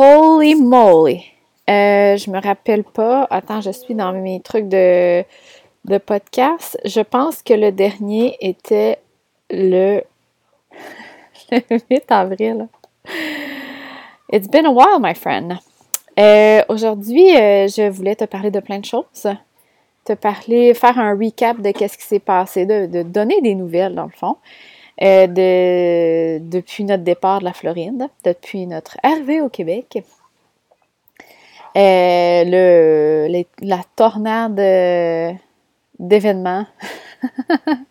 Holy 0.00 0.54
moly! 0.54 1.24
Euh, 1.68 2.16
je 2.16 2.30
me 2.30 2.40
rappelle 2.40 2.84
pas. 2.84 3.26
Attends, 3.30 3.60
je 3.60 3.72
suis 3.72 3.96
dans 3.96 4.12
mes 4.12 4.40
trucs 4.40 4.68
de, 4.68 5.24
de 5.86 5.98
podcast. 5.98 6.78
Je 6.84 7.00
pense 7.00 7.42
que 7.42 7.52
le 7.52 7.72
dernier 7.72 8.36
était 8.40 9.00
le, 9.50 10.02
le 11.50 11.80
8 11.90 12.12
avril. 12.12 12.68
It's 14.32 14.46
been 14.46 14.66
a 14.66 14.70
while, 14.70 15.00
my 15.00 15.16
friend. 15.16 15.58
Euh, 16.16 16.62
aujourd'hui, 16.68 17.36
euh, 17.36 17.66
je 17.66 17.88
voulais 17.88 18.14
te 18.14 18.24
parler 18.24 18.52
de 18.52 18.60
plein 18.60 18.78
de 18.78 18.84
choses. 18.84 19.26
Te 20.04 20.12
parler, 20.12 20.74
faire 20.74 20.96
un 21.00 21.18
recap 21.18 21.60
de 21.60 21.72
qu'est-ce 21.72 21.98
qui 21.98 22.06
s'est 22.06 22.20
passé, 22.20 22.66
de, 22.66 23.02
donner 23.02 23.40
des 23.40 23.56
nouvelles, 23.56 23.96
dans 23.96 24.04
le 24.04 24.12
fond, 24.12 24.36
euh, 25.02 25.26
de, 25.26 26.38
depuis 26.48 26.84
notre 26.84 27.04
départ 27.04 27.40
de 27.40 27.44
la 27.44 27.52
Floride, 27.52 28.08
depuis 28.24 28.66
notre 28.66 28.96
arrivée 29.02 29.40
au 29.40 29.48
Québec. 29.48 30.02
le, 31.74 33.44
la 33.60 33.80
tornade 33.96 34.56
d'événements 35.98 36.66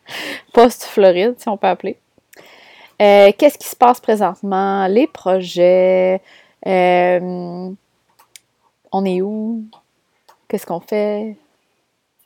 post-Floride, 0.53 1.35
si 1.37 1.47
on 1.49 1.57
peut 1.57 1.67
appeler. 1.67 1.97
Qu'est-ce 2.99 3.57
qui 3.57 3.67
se 3.67 3.75
passe 3.75 3.99
présentement, 3.99 4.87
les 4.87 5.07
projets, 5.07 6.21
on 6.65 7.75
est 9.05 9.21
où, 9.21 9.63
qu'est-ce 10.47 10.65
qu'on 10.65 10.79
fait? 10.79 11.37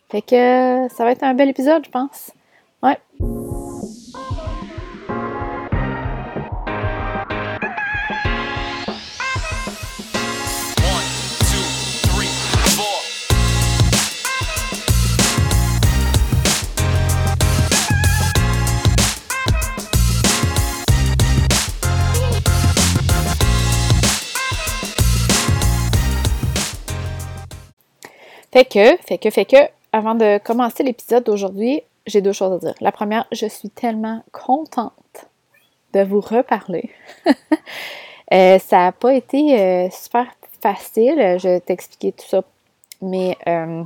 Fait 0.10 0.22
que 0.22 0.88
ça 0.90 1.04
va 1.04 1.12
être 1.12 1.24
un 1.24 1.34
bel 1.34 1.50
épisode, 1.50 1.86
je 1.86 1.90
pense. 1.90 2.32
Ouais. 2.84 2.98
Fait 28.62 28.65
que, 28.65 28.98
fait 29.07 29.17
que, 29.17 29.29
fait 29.31 29.45
que, 29.45 29.57
avant 29.91 30.13
de 30.13 30.37
commencer 30.37 30.84
l'épisode 30.84 31.23
d'aujourd'hui, 31.23 31.81
j'ai 32.05 32.21
deux 32.21 32.31
choses 32.31 32.54
à 32.54 32.59
dire. 32.59 32.76
La 32.79 32.91
première, 32.91 33.26
je 33.31 33.48
suis 33.48 33.71
tellement 33.71 34.23
contente 34.31 35.26
de 35.93 36.01
vous 36.04 36.21
reparler. 36.21 36.91
Euh, 38.34 38.59
ça 38.59 38.77
n'a 38.77 38.91
pas 38.93 39.13
été 39.13 39.59
euh, 39.59 39.89
super 39.91 40.26
facile, 40.62 41.37
je 41.37 41.49
vais 41.49 41.59
t'expliquer 41.59 42.13
tout 42.13 42.26
ça. 42.26 42.45
Mais 43.01 43.35
euh, 43.45 43.84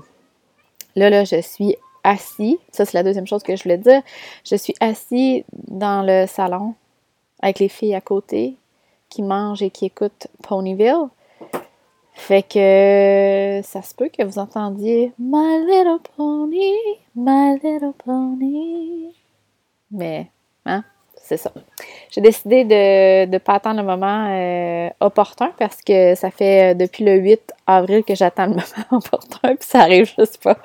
là, 0.95 1.09
là, 1.09 1.23
je 1.23 1.41
suis 1.41 1.75
assis. 2.03 2.59
Ça, 2.71 2.85
c'est 2.85 2.93
la 2.93 3.01
deuxième 3.01 3.25
chose 3.25 3.41
que 3.41 3.55
je 3.55 3.63
voulais 3.63 3.79
dire. 3.79 4.03
Je 4.47 4.55
suis 4.55 4.75
assis 4.79 5.43
dans 5.51 6.05
le 6.05 6.27
salon 6.27 6.75
avec 7.41 7.57
les 7.57 7.69
filles 7.69 7.95
à 7.95 8.01
côté 8.01 8.53
qui 9.09 9.23
mangent 9.23 9.63
et 9.63 9.71
qui 9.71 9.87
écoutent 9.87 10.27
Ponyville. 10.43 11.07
Fait 12.15 12.43
que 12.43 13.61
ça 13.63 13.81
se 13.81 13.93
peut 13.93 14.09
que 14.09 14.23
vous 14.23 14.39
entendiez 14.39 15.11
My 15.19 15.59
little 15.59 15.99
pony, 16.15 16.73
my 17.15 17.59
little 17.61 17.93
pony. 18.03 19.13
Mais, 19.91 20.31
hein, 20.65 20.83
c'est 21.21 21.37
ça. 21.37 21.51
J'ai 22.09 22.21
décidé 22.21 22.63
de 22.63 23.25
ne 23.29 23.37
pas 23.37 23.55
attendre 23.55 23.81
le 23.81 23.85
moment 23.85 24.27
euh, 24.29 24.89
opportun 25.01 25.51
parce 25.59 25.81
que 25.81 26.15
ça 26.15 26.31
fait 26.31 26.71
euh, 26.71 26.73
depuis 26.73 27.03
le 27.03 27.17
8 27.17 27.53
avril 27.67 28.03
que 28.03 28.15
j'attends 28.15 28.45
le 28.45 28.51
moment 28.55 29.03
opportun, 29.03 29.55
puis 29.55 29.67
ça 29.67 29.81
arrive 29.81 30.11
juste 30.17 30.41
pas. 30.41 30.57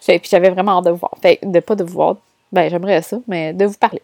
Fait, 0.00 0.18
puis 0.18 0.28
j'avais 0.30 0.50
vraiment 0.50 0.78
hâte 0.78 0.86
de 0.86 0.90
vous 0.90 0.96
voir. 0.96 1.14
Fait 1.20 1.38
de 1.42 1.60
pas 1.60 1.76
de 1.76 1.84
vous 1.84 1.92
voir, 1.92 2.16
ben 2.52 2.70
j'aimerais 2.70 3.02
ça, 3.02 3.18
mais 3.28 3.52
de 3.52 3.66
vous 3.66 3.78
parler. 3.78 4.02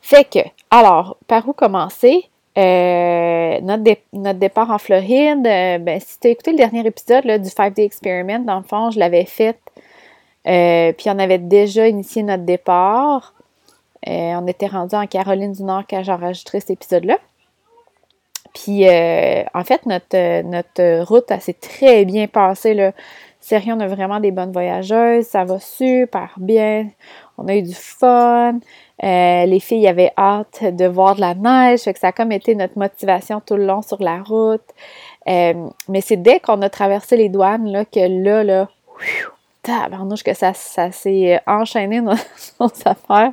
Fait 0.00 0.24
que, 0.24 0.40
alors, 0.70 1.16
par 1.28 1.48
où 1.48 1.52
commencer? 1.52 2.28
Euh, 2.58 3.60
notre, 3.62 4.38
départ 4.38 4.70
en 4.70 4.78
Floride, 4.78 5.46
euh, 5.46 5.78
ben, 5.78 5.98
si 6.00 6.20
tu 6.20 6.28
as 6.28 6.30
écouté 6.30 6.50
le 6.50 6.58
dernier 6.58 6.86
épisode 6.86 7.24
du 7.24 7.48
5-Day 7.48 7.84
Experiment, 7.84 8.40
dans 8.40 8.58
le 8.58 8.62
fond, 8.62 8.90
je 8.90 8.98
l'avais 8.98 9.24
fait. 9.24 9.58
Euh, 10.46 10.92
puis 10.92 11.08
on 11.08 11.18
avait 11.18 11.38
déjà 11.38 11.88
initié 11.88 12.22
notre 12.22 12.44
départ. 12.44 13.34
on 14.06 14.46
était 14.46 14.66
rendu 14.66 14.94
en 14.96 15.06
Caroline 15.06 15.52
du 15.52 15.62
Nord 15.62 15.84
quand 15.88 16.02
j'ai 16.02 16.12
enregistré 16.12 16.60
cet 16.60 16.70
épisode-là. 16.70 17.18
Puis 18.52 18.84
en 18.86 19.64
fait, 19.64 19.86
notre, 19.86 20.42
notre 20.42 21.04
route 21.04 21.32
s'est 21.40 21.54
très 21.54 22.04
bien 22.04 22.26
passée. 22.26 22.74
Là. 22.74 22.92
Sérieux, 23.42 23.74
on 23.76 23.80
a 23.80 23.88
vraiment 23.88 24.20
des 24.20 24.30
bonnes 24.30 24.52
voyageuses. 24.52 25.26
Ça 25.26 25.44
va 25.44 25.58
super 25.58 26.30
bien. 26.36 26.88
On 27.36 27.48
a 27.48 27.56
eu 27.56 27.62
du 27.62 27.74
fun. 27.74 28.60
Euh, 29.02 29.46
les 29.46 29.58
filles 29.58 29.88
avaient 29.88 30.12
hâte 30.16 30.62
de 30.62 30.86
voir 30.86 31.16
de 31.16 31.20
la 31.20 31.34
neige, 31.34 31.80
fait 31.80 31.92
que 31.92 31.98
ça 31.98 32.08
a 32.08 32.12
comme 32.12 32.30
été 32.30 32.54
notre 32.54 32.78
motivation 32.78 33.42
tout 33.44 33.56
le 33.56 33.66
long 33.66 33.82
sur 33.82 34.00
la 34.00 34.22
route. 34.22 34.62
Euh, 35.28 35.54
mais 35.88 36.00
c'est 36.00 36.16
dès 36.16 36.38
qu'on 36.38 36.62
a 36.62 36.70
traversé 36.70 37.16
les 37.16 37.28
douanes 37.28 37.66
là, 37.66 37.84
que 37.84 37.98
là, 37.98 38.44
là, 38.44 38.68
tabarnouche, 39.62 40.22
que 40.22 40.34
ça, 40.34 40.54
ça 40.54 40.92
s'est 40.92 41.40
enchaîné 41.48 42.00
dans 42.00 42.14
nos 42.60 42.70
affaires. 42.84 43.32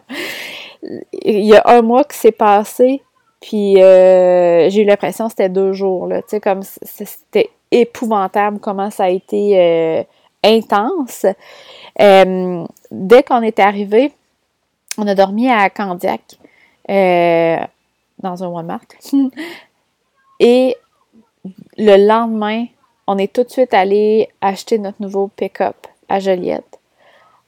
Il 1.22 1.46
y 1.46 1.56
a 1.56 1.62
un 1.66 1.84
mois 1.84 2.04
qui 2.04 2.18
s'est 2.18 2.32
passé, 2.32 3.04
puis 3.42 3.80
euh, 3.80 4.72
j'ai 4.72 4.82
eu 4.82 4.86
l'impression 4.86 5.26
que 5.26 5.32
c'était 5.32 5.50
deux 5.50 5.74
jours. 5.74 6.08
Là, 6.08 6.24
tu 6.24 6.30
sais, 6.30 6.40
comme 6.40 6.64
c'était 6.64 7.52
épouvantable 7.72 8.60
comment 8.60 8.90
ça 8.90 9.06
a 9.06 9.10
été 9.10 10.06
intense. 10.44 11.26
dès 11.98 13.24
qu'on 13.24 13.42
est 13.42 13.60
arrivé, 13.60 14.12
on 15.00 15.08
a 15.08 15.16
dormi 15.16 15.50
à 15.50 15.70
Candiac, 15.70 16.38
euh, 16.90 17.58
dans 18.20 18.44
un 18.44 18.48
Walmart. 18.48 18.82
Et 20.40 20.76
le 21.78 22.08
lendemain, 22.08 22.66
on 23.08 23.18
est 23.18 23.32
tout 23.32 23.44
de 23.44 23.50
suite 23.50 23.74
allé 23.74 24.30
acheter 24.42 24.78
notre 24.78 25.02
nouveau 25.02 25.28
pick-up 25.28 25.88
à 26.10 26.20
Joliette. 26.20 26.80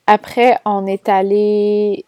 Après, 0.08 0.58
on 0.66 0.86
est 0.86 1.10
allé 1.10 2.06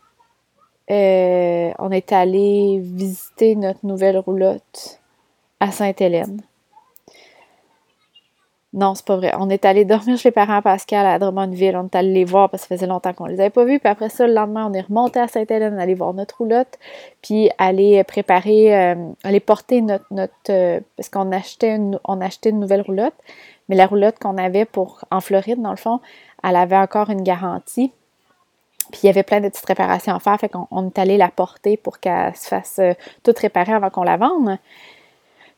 euh, 0.92 1.72
on 1.80 1.92
est 1.92 2.12
allé 2.12 2.80
visiter 2.82 3.56
notre 3.56 3.86
nouvelle 3.86 4.18
roulotte 4.18 5.00
à 5.60 5.72
Sainte-Hélène. 5.72 6.42
Non, 8.74 8.96
c'est 8.96 9.06
pas 9.06 9.18
vrai. 9.18 9.34
On 9.38 9.52
est 9.52 9.66
allé 9.66 9.86
dormir 9.86 10.18
chez 10.18 10.30
les 10.30 10.34
parents 10.34 10.64
Pascal 10.64 11.06
à 11.06 11.20
Drummondville. 11.20 11.78
On 11.78 11.86
est 11.86 11.96
allé 11.96 12.12
les 12.12 12.26
voir 12.26 12.50
parce 12.50 12.64
que 12.64 12.70
ça 12.70 12.76
faisait 12.76 12.88
longtemps 12.88 13.14
qu'on 13.14 13.28
les 13.28 13.40
avait 13.40 13.52
pas 13.52 13.66
vus. 13.66 13.80
Puis 13.80 13.88
après 13.88 14.10
ça, 14.10 14.26
le 14.26 14.34
lendemain, 14.34 14.68
on 14.68 14.74
est 14.74 14.82
remonté 14.82 15.20
à 15.20 15.28
Sainte-Hélène, 15.28 15.78
aller 15.80 15.94
voir 15.94 16.16
notre 16.16 16.40
roulotte, 16.40 16.80
puis 17.22 17.52
aller 17.60 18.04
préparer, 18.04 18.76
euh, 18.76 18.96
aller 19.24 19.40
porter 19.40 19.82
notre, 19.82 20.04
euh, 20.50 20.80
parce 20.98 21.10
qu'on 21.10 21.32
achetait 21.32 21.76
une, 21.76 22.00
on 22.04 22.20
une 22.20 22.60
nouvelle 22.60 22.82
roulotte, 22.82 23.14
mais 23.70 23.76
la 23.76 23.86
roulotte 23.86 24.18
qu'on 24.18 24.40
avait 24.40 24.66
pour 24.66 25.06
en 25.12 25.22
Floride, 25.22 25.62
dans 25.62 25.72
le 25.72 25.78
fond, 25.78 26.00
elle 26.44 26.56
avait 26.56 26.78
encore 26.78 27.12
une 27.12 27.22
garantie. 27.22 27.92
Puis 28.92 29.02
il 29.04 29.06
y 29.06 29.10
avait 29.10 29.24
plein 29.24 29.40
de 29.40 29.50
petites 29.50 29.66
réparations 29.66 30.16
à 30.16 30.20
faire, 30.20 30.40
fait 30.40 30.50
qu'on 30.50 30.88
est 30.88 31.00
allé 31.00 31.18
la 31.18 31.30
porter 31.30 31.78
pour 31.78 32.00
qu'elle 32.00 32.36
se 32.36 32.48
fasse 32.48 32.80
euh, 32.80 32.94
toute 33.22 33.38
réparer 33.38 33.74
avant 33.74 33.92
qu'on 33.92 34.04
la 34.04 34.18
vende. 34.18 34.58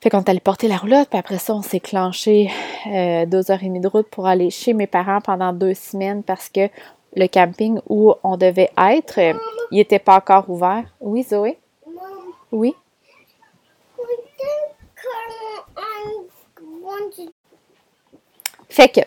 Fait 0.06 0.12
qu'on 0.12 0.20
est 0.20 0.30
allé 0.30 0.40
porter 0.40 0.68
la 0.68 0.78
roulotte, 0.78 1.10
puis 1.10 1.18
après 1.18 1.40
ça, 1.40 1.56
on 1.56 1.64
s'est 1.64 1.80
clenché 1.80 2.52
euh, 2.94 3.26
deux 3.26 3.50
heures 3.50 3.64
et 3.64 3.66
demie 3.66 3.80
de 3.80 3.88
route 3.88 4.08
pour 4.08 4.28
aller 4.28 4.52
chez 4.52 4.74
mes 4.74 4.86
parents 4.86 5.20
pendant 5.20 5.52
deux 5.52 5.74
semaines 5.74 6.22
parce 6.22 6.48
que 6.48 6.70
le 7.16 7.26
camping 7.28 7.80
où 7.90 8.14
on 8.24 8.38
devait 8.38 8.70
être, 8.78 9.20
euh, 9.20 9.34
il 9.72 9.78
n'était 9.78 9.98
pas 9.98 10.18
encore 10.18 10.48
ouvert. 10.48 10.84
Oui, 11.02 11.24
Zoé? 11.24 11.58
Oui? 12.52 12.76
Fait 18.70 18.90
que, 18.90 19.02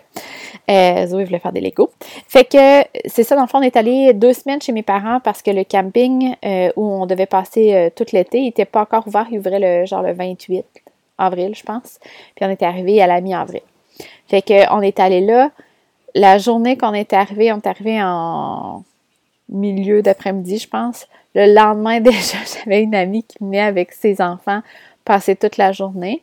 euh, 0.68 1.06
Zoé 1.06 1.24
voulait 1.26 1.38
faire 1.38 1.52
des 1.52 1.60
Legos. 1.60 1.92
Fait 2.26 2.44
que, 2.44 2.82
c'est 3.08 3.22
ça, 3.22 3.36
dans 3.36 3.42
le 3.42 3.48
fond, 3.48 3.58
on 3.58 3.62
est 3.62 3.76
allé 3.76 4.14
deux 4.14 4.32
semaines 4.32 4.60
chez 4.60 4.72
mes 4.72 4.82
parents 4.82 5.20
parce 5.20 5.42
que 5.42 5.52
le 5.52 5.62
camping 5.62 6.34
où 6.74 6.84
on 6.84 7.06
devait 7.06 7.26
passer 7.26 7.92
tout 7.94 8.06
l'été, 8.12 8.38
il 8.38 8.46
n'était 8.46 8.64
pas 8.64 8.80
encore 8.80 9.06
ouvert. 9.06 9.28
Il 9.30 9.38
ouvrait 9.38 9.60
le 9.60 9.86
genre 9.86 10.02
le 10.02 10.12
28 10.12 10.64
avril, 11.18 11.54
je 11.54 11.62
pense. 11.62 11.98
Puis 12.34 12.44
on 12.44 12.50
était 12.50 12.66
arrivé 12.66 13.02
à 13.02 13.06
la 13.06 13.20
mi-avril. 13.20 13.62
Fait 14.28 14.42
qu'on 14.42 14.80
est 14.80 15.00
allé 15.00 15.20
là. 15.20 15.50
La 16.14 16.38
journée 16.38 16.76
qu'on 16.76 16.94
est 16.94 17.12
arrivé, 17.12 17.52
on 17.52 17.56
est 17.56 17.66
arrivé 17.66 18.00
en 18.02 18.84
milieu 19.48 20.02
d'après-midi, 20.02 20.58
je 20.58 20.68
pense. 20.68 21.06
Le 21.34 21.52
lendemain, 21.52 22.00
déjà, 22.00 22.38
j'avais 22.54 22.82
une 22.82 22.94
amie 22.94 23.24
qui 23.24 23.38
venait 23.40 23.60
avec 23.60 23.92
ses 23.92 24.20
enfants 24.20 24.62
passer 25.04 25.36
toute 25.36 25.56
la 25.56 25.72
journée. 25.72 26.22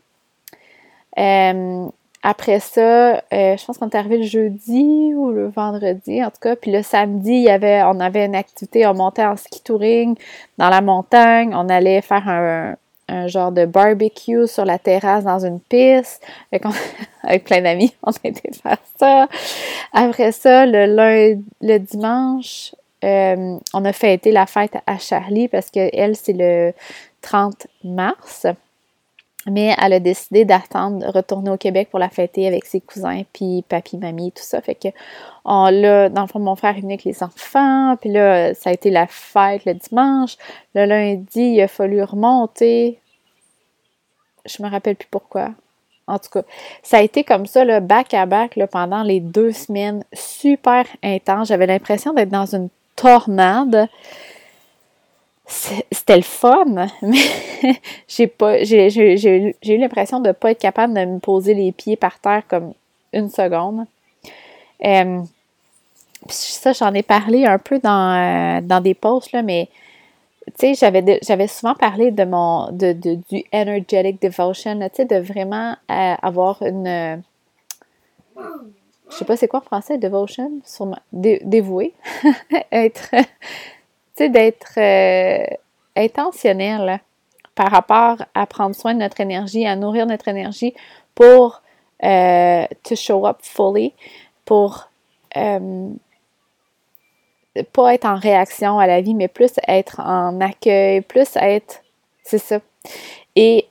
Euh, 1.17 1.87
après 2.21 2.59
ça, 2.59 3.17
euh, 3.17 3.55
je 3.55 3.65
pense 3.65 3.77
qu'on 3.77 3.89
est 3.89 3.95
arrivé 3.95 4.17
le 4.17 4.23
jeudi 4.23 5.13
ou 5.15 5.31
le 5.31 5.47
vendredi, 5.47 6.23
en 6.23 6.29
tout 6.29 6.39
cas. 6.41 6.55
Puis 6.55 6.71
le 6.71 6.81
samedi, 6.81 7.31
il 7.31 7.43
y 7.43 7.49
avait, 7.49 7.83
on 7.83 7.99
avait 7.99 8.25
une 8.25 8.35
activité, 8.35 8.87
on 8.87 8.95
montait 8.95 9.25
en 9.25 9.35
ski 9.37 9.61
touring 9.63 10.17
dans 10.57 10.69
la 10.69 10.81
montagne. 10.81 11.53
On 11.55 11.69
allait 11.69 12.01
faire 12.01 12.27
un, 12.27 12.75
un 13.07 13.27
genre 13.27 13.51
de 13.51 13.65
barbecue 13.65 14.47
sur 14.47 14.65
la 14.65 14.79
terrasse 14.79 15.23
dans 15.23 15.45
une 15.45 15.59
piste. 15.59 16.25
avec 17.23 17.43
plein 17.43 17.61
d'amis, 17.61 17.93
on 18.03 18.11
a 18.11 18.15
été 18.23 18.51
faire 18.53 18.77
ça. 18.97 19.27
Après 19.93 20.31
ça, 20.31 20.65
le 20.65 20.85
lundi, 20.85 21.43
le 21.61 21.77
dimanche, 21.77 22.73
euh, 23.03 23.57
on 23.73 23.85
a 23.85 23.93
fêté 23.93 24.31
la 24.31 24.45
fête 24.45 24.77
à 24.87 24.97
Charlie 24.97 25.47
parce 25.47 25.69
qu'elle, 25.69 26.15
c'est 26.15 26.33
le 26.33 26.73
30 27.21 27.67
mars. 27.83 28.47
Mais 29.47 29.75
elle 29.79 29.93
a 29.93 29.99
décidé 29.99 30.43
d'attendre 30.43 31.05
de 31.05 31.11
retourner 31.11 31.51
au 31.51 31.57
Québec 31.57 31.89
pour 31.91 31.99
la 31.99 32.09
fêter 32.09 32.47
avec 32.47 32.65
ses 32.65 32.81
cousins, 32.81 33.21
puis 33.31 33.63
papy, 33.69 33.97
mamie, 33.97 34.31
tout 34.31 34.43
ça. 34.43 34.59
Fait 34.59 34.75
que, 34.75 34.87
on, 35.43 35.69
dans 36.09 36.21
le 36.21 36.27
fond, 36.27 36.39
mon 36.39 36.55
frère 36.55 36.75
est 36.77 36.81
venu 36.81 36.93
avec 36.93 37.03
les 37.03 37.21
enfants, 37.21 37.95
puis 38.01 38.11
là, 38.11 38.55
ça 38.55 38.71
a 38.71 38.73
été 38.73 38.89
la 38.89 39.05
fête 39.07 39.65
le 39.65 39.75
dimanche. 39.75 40.37
Le 40.73 40.85
lundi, 40.85 41.41
il 41.41 41.61
a 41.61 41.67
fallu 41.67 42.01
remonter. 42.01 42.99
Je 44.45 44.63
me 44.63 44.69
rappelle 44.69 44.95
plus 44.95 45.09
pourquoi. 45.09 45.51
En 46.07 46.19
tout 46.19 46.29
cas, 46.29 46.43
ça 46.83 46.97
a 46.97 47.01
été 47.01 47.23
comme 47.23 47.45
ça, 47.45 47.65
là, 47.65 47.79
back 47.79 48.13
à 48.13 48.25
back, 48.25 48.55
là, 48.55 48.67
pendant 48.67 49.03
les 49.03 49.19
deux 49.19 49.51
semaines, 49.51 50.03
super 50.13 50.85
intense. 51.03 51.47
J'avais 51.47 51.65
l'impression 51.65 52.13
d'être 52.13 52.29
dans 52.29 52.45
une 52.55 52.69
tornade 52.95 53.87
c'était 55.47 56.17
le 56.17 56.23
fun, 56.23 56.65
mais 57.01 57.79
j'ai 58.07 58.27
pas 58.27 58.63
j'ai, 58.63 59.55
eu 59.63 59.77
l'impression 59.77 60.19
de 60.19 60.29
ne 60.29 60.33
pas 60.33 60.51
être 60.51 60.59
capable 60.59 60.93
de 60.93 61.05
me 61.05 61.19
poser 61.19 61.53
les 61.53 61.71
pieds 61.71 61.95
par 61.95 62.19
terre 62.19 62.43
comme 62.47 62.73
une 63.13 63.29
seconde. 63.29 63.85
Euh, 64.83 65.21
ça, 66.27 66.73
j'en 66.73 66.93
ai 66.93 67.03
parlé 67.03 67.45
un 67.45 67.59
peu 67.59 67.79
dans, 67.79 68.61
euh, 68.61 68.79
des 68.79 68.95
posts, 68.95 69.31
là, 69.31 69.43
mais 69.43 69.69
tu 70.59 70.75
sais, 70.75 70.91
j'avais, 71.21 71.47
souvent 71.47 71.75
parlé 71.75 72.11
de 72.11 72.23
mon 72.23 72.71
de, 72.71 72.93
du 72.93 73.43
energetic 73.53 74.21
devotion, 74.21 74.79
tu 74.79 74.95
sais, 74.95 75.05
de 75.05 75.17
vraiment 75.17 75.75
euh, 75.91 76.15
avoir 76.21 76.61
une 76.61 77.23
je 79.09 79.15
sais 79.19 79.25
pas 79.25 79.37
c'est 79.37 79.47
quoi 79.47 79.59
en 79.59 79.63
français, 79.63 79.97
devotion, 79.97 80.51
sûrement, 80.65 80.99
dévoué, 81.13 81.93
être 82.71 83.11
d'être 84.23 84.77
euh, 84.77 85.45
intentionnel 85.95 86.99
par 87.53 87.71
rapport 87.71 88.17
à 88.33 88.45
prendre 88.45 88.75
soin 88.75 88.93
de 88.93 88.99
notre 88.99 89.21
énergie, 89.21 89.65
à 89.65 89.75
nourrir 89.75 90.05
notre 90.05 90.27
énergie 90.27 90.73
pour 91.13 91.61
euh, 92.03 92.65
to 92.83 92.95
show 92.95 93.25
up 93.25 93.37
fully, 93.41 93.93
pour 94.43 94.89
euh, 95.37 95.89
pas 97.71 97.93
être 97.93 98.05
en 98.05 98.15
réaction 98.15 98.79
à 98.79 98.87
la 98.87 99.01
vie, 99.01 99.13
mais 99.13 99.27
plus 99.27 99.53
être 99.67 100.01
en 100.01 100.41
accueil, 100.41 101.01
plus 101.01 101.35
être, 101.37 101.81
c'est 102.23 102.37
ça. 102.37 102.59
Et 103.37 103.67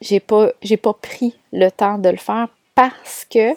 j'ai 0.00 0.20
pas, 0.20 0.50
j'ai 0.62 0.76
pas 0.78 0.94
pris 0.94 1.38
le 1.52 1.70
temps 1.70 1.98
de 1.98 2.08
le 2.08 2.16
faire 2.16 2.48
parce 2.74 3.26
que 3.26 3.54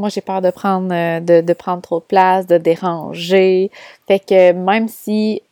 moi, 0.00 0.08
j'ai 0.08 0.22
peur 0.22 0.40
de 0.40 0.50
prendre, 0.50 0.92
euh, 0.92 1.20
de, 1.20 1.52
prendre 1.52 1.82
trop 1.82 2.00
de 2.00 2.04
place, 2.04 2.46
de 2.46 2.56
déranger. 2.56 3.70
Fait 4.08 4.18
que 4.18 4.52
même 4.52 4.88
si 4.88 5.42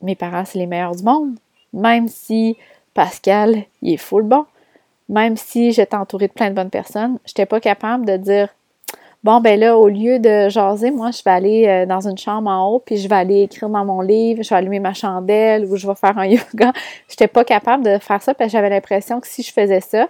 mes 0.00 0.14
parents, 0.14 0.44
c'est 0.46 0.58
les 0.58 0.66
meilleurs 0.66 0.96
du 0.96 1.04
monde, 1.04 1.34
même 1.74 2.08
si 2.08 2.56
Pascal, 2.94 3.64
il 3.82 3.92
est 3.92 3.98
full 3.98 4.22
bon, 4.22 4.46
même 5.10 5.36
si 5.36 5.72
j'étais 5.72 5.96
entourée 5.96 6.28
de 6.28 6.32
plein 6.32 6.48
de 6.48 6.54
bonnes 6.54 6.70
personnes, 6.70 7.18
j'étais 7.26 7.44
pas 7.44 7.60
capable 7.60 8.06
de 8.06 8.16
dire 8.16 8.48
bon 9.22 9.40
ben 9.42 9.60
là 9.60 9.76
au 9.76 9.88
lieu 9.88 10.18
de 10.18 10.48
jaser, 10.48 10.90
moi 10.90 11.10
je 11.10 11.22
vais 11.22 11.30
aller 11.30 11.66
euh, 11.68 11.84
dans 11.84 12.08
une 12.08 12.16
chambre 12.16 12.50
en 12.50 12.68
haut 12.68 12.78
puis 12.78 12.96
je 12.96 13.06
vais 13.06 13.16
aller 13.16 13.42
écrire 13.42 13.68
dans 13.68 13.84
mon 13.84 14.00
livre, 14.00 14.42
je 14.42 14.48
vais 14.48 14.56
allumer 14.56 14.80
ma 14.80 14.94
chandelle 14.94 15.66
ou 15.66 15.76
je 15.76 15.86
vais 15.86 15.94
faire 15.94 16.16
un 16.16 16.24
yoga. 16.26 16.72
J'étais 17.06 17.28
pas 17.28 17.44
capable 17.44 17.84
de 17.84 17.98
faire 17.98 18.22
ça 18.22 18.32
parce 18.32 18.48
que 18.48 18.52
j'avais 18.52 18.70
l'impression 18.70 19.20
que 19.20 19.26
si 19.26 19.42
je 19.42 19.52
faisais 19.52 19.82
ça, 19.82 20.08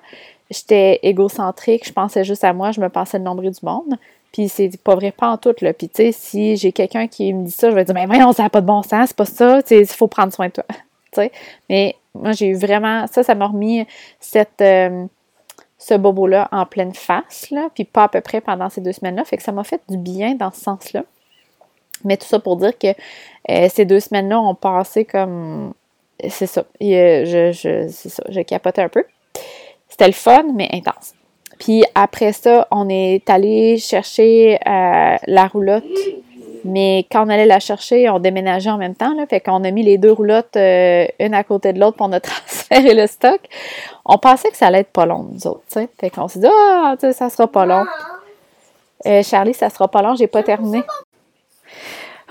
j'étais 0.50 0.98
égocentrique, 1.02 1.86
je 1.86 1.92
pensais 1.92 2.24
juste 2.24 2.44
à 2.44 2.52
moi, 2.52 2.72
je 2.72 2.80
me 2.80 2.88
pensais 2.88 3.18
le 3.18 3.24
nombril 3.24 3.50
du 3.50 3.64
monde. 3.64 3.96
Puis 4.32 4.48
c'est 4.48 4.70
pas 4.82 4.94
vrai, 4.94 5.10
pas 5.10 5.30
en 5.30 5.38
tout, 5.38 5.54
là. 5.60 5.72
Puis 5.72 5.88
tu 5.88 6.04
sais, 6.04 6.12
si 6.12 6.56
j'ai 6.56 6.72
quelqu'un 6.72 7.08
qui 7.08 7.32
me 7.32 7.44
dit 7.46 7.50
ça, 7.50 7.70
je 7.70 7.74
vais 7.74 7.84
dire, 7.84 7.94
mais 7.94 8.06
voyons, 8.06 8.32
ça 8.32 8.44
n'a 8.44 8.50
pas 8.50 8.60
de 8.60 8.66
bon 8.66 8.82
sens, 8.82 9.08
c'est 9.08 9.16
pas 9.16 9.24
ça, 9.24 9.60
il 9.70 9.86
faut 9.86 10.06
prendre 10.06 10.32
soin 10.32 10.48
de 10.48 10.52
toi. 10.52 10.64
tu 10.68 10.76
sais. 11.14 11.32
Mais 11.68 11.96
moi, 12.14 12.32
j'ai 12.32 12.46
eu 12.48 12.54
vraiment, 12.54 13.06
ça, 13.08 13.22
ça 13.22 13.34
m'a 13.34 13.46
remis 13.46 13.86
cette, 14.20 14.60
euh, 14.60 15.06
ce 15.78 15.94
bobo-là 15.94 16.48
en 16.52 16.66
pleine 16.66 16.94
face, 16.94 17.50
là, 17.50 17.68
puis 17.74 17.84
pas 17.84 18.04
à 18.04 18.08
peu 18.08 18.20
près 18.20 18.40
pendant 18.40 18.68
ces 18.68 18.80
deux 18.80 18.92
semaines-là. 18.92 19.24
Fait 19.24 19.36
que 19.36 19.42
ça 19.42 19.52
m'a 19.52 19.64
fait 19.64 19.80
du 19.88 19.96
bien 19.96 20.34
dans 20.34 20.52
ce 20.52 20.60
sens-là. 20.60 21.04
Mais 22.04 22.16
tout 22.16 22.26
ça 22.26 22.38
pour 22.38 22.56
dire 22.56 22.78
que 22.78 22.88
euh, 23.50 23.68
ces 23.68 23.84
deux 23.84 24.00
semaines-là 24.00 24.40
ont 24.40 24.54
passé 24.54 25.04
comme. 25.04 25.74
C'est 26.28 26.46
ça. 26.46 26.64
je, 26.80 27.50
je, 27.52 27.88
c'est 27.88 28.08
ça. 28.08 28.22
Je 28.28 28.40
capotais 28.42 28.82
un 28.82 28.88
peu. 28.88 29.04
C'était 30.00 30.12
le 30.12 30.14
fun, 30.14 30.44
mais 30.54 30.66
intense. 30.72 31.12
Puis 31.58 31.84
après 31.94 32.32
ça, 32.32 32.66
on 32.70 32.88
est 32.88 33.28
allé 33.28 33.76
chercher 33.76 34.58
euh, 34.66 35.16
la 35.26 35.46
roulotte. 35.46 35.84
Mais 36.64 37.06
quand 37.12 37.26
on 37.26 37.28
allait 37.28 37.44
la 37.44 37.60
chercher, 37.60 38.08
on 38.08 38.18
déménageait 38.18 38.70
en 38.70 38.78
même 38.78 38.94
temps. 38.94 39.12
Là, 39.12 39.26
fait 39.26 39.40
qu'on 39.40 39.62
a 39.62 39.70
mis 39.70 39.82
les 39.82 39.98
deux 39.98 40.10
roulottes 40.10 40.56
euh, 40.56 41.06
une 41.18 41.34
à 41.34 41.44
côté 41.44 41.74
de 41.74 41.80
l'autre 41.80 41.98
pour 41.98 42.06
on 42.06 42.12
a 42.12 42.20
transféré 42.20 42.94
le 42.94 43.06
stock. 43.06 43.40
On 44.06 44.16
pensait 44.16 44.48
que 44.48 44.56
ça 44.56 44.68
allait 44.68 44.80
être 44.80 44.90
pas 44.90 45.04
long, 45.04 45.28
nous 45.30 45.46
autres. 45.46 45.64
T'sais. 45.68 45.90
Fait 46.00 46.08
qu'on 46.08 46.28
s'est 46.28 46.38
dit, 46.38 46.48
ah, 46.50 46.94
ça 46.98 47.28
sera 47.28 47.46
pas 47.46 47.66
long. 47.66 47.84
Euh, 49.04 49.22
Charlie, 49.22 49.52
ça 49.52 49.68
sera 49.68 49.86
pas 49.86 50.00
long, 50.00 50.14
j'ai 50.14 50.28
pas 50.28 50.42
terminé. 50.42 50.82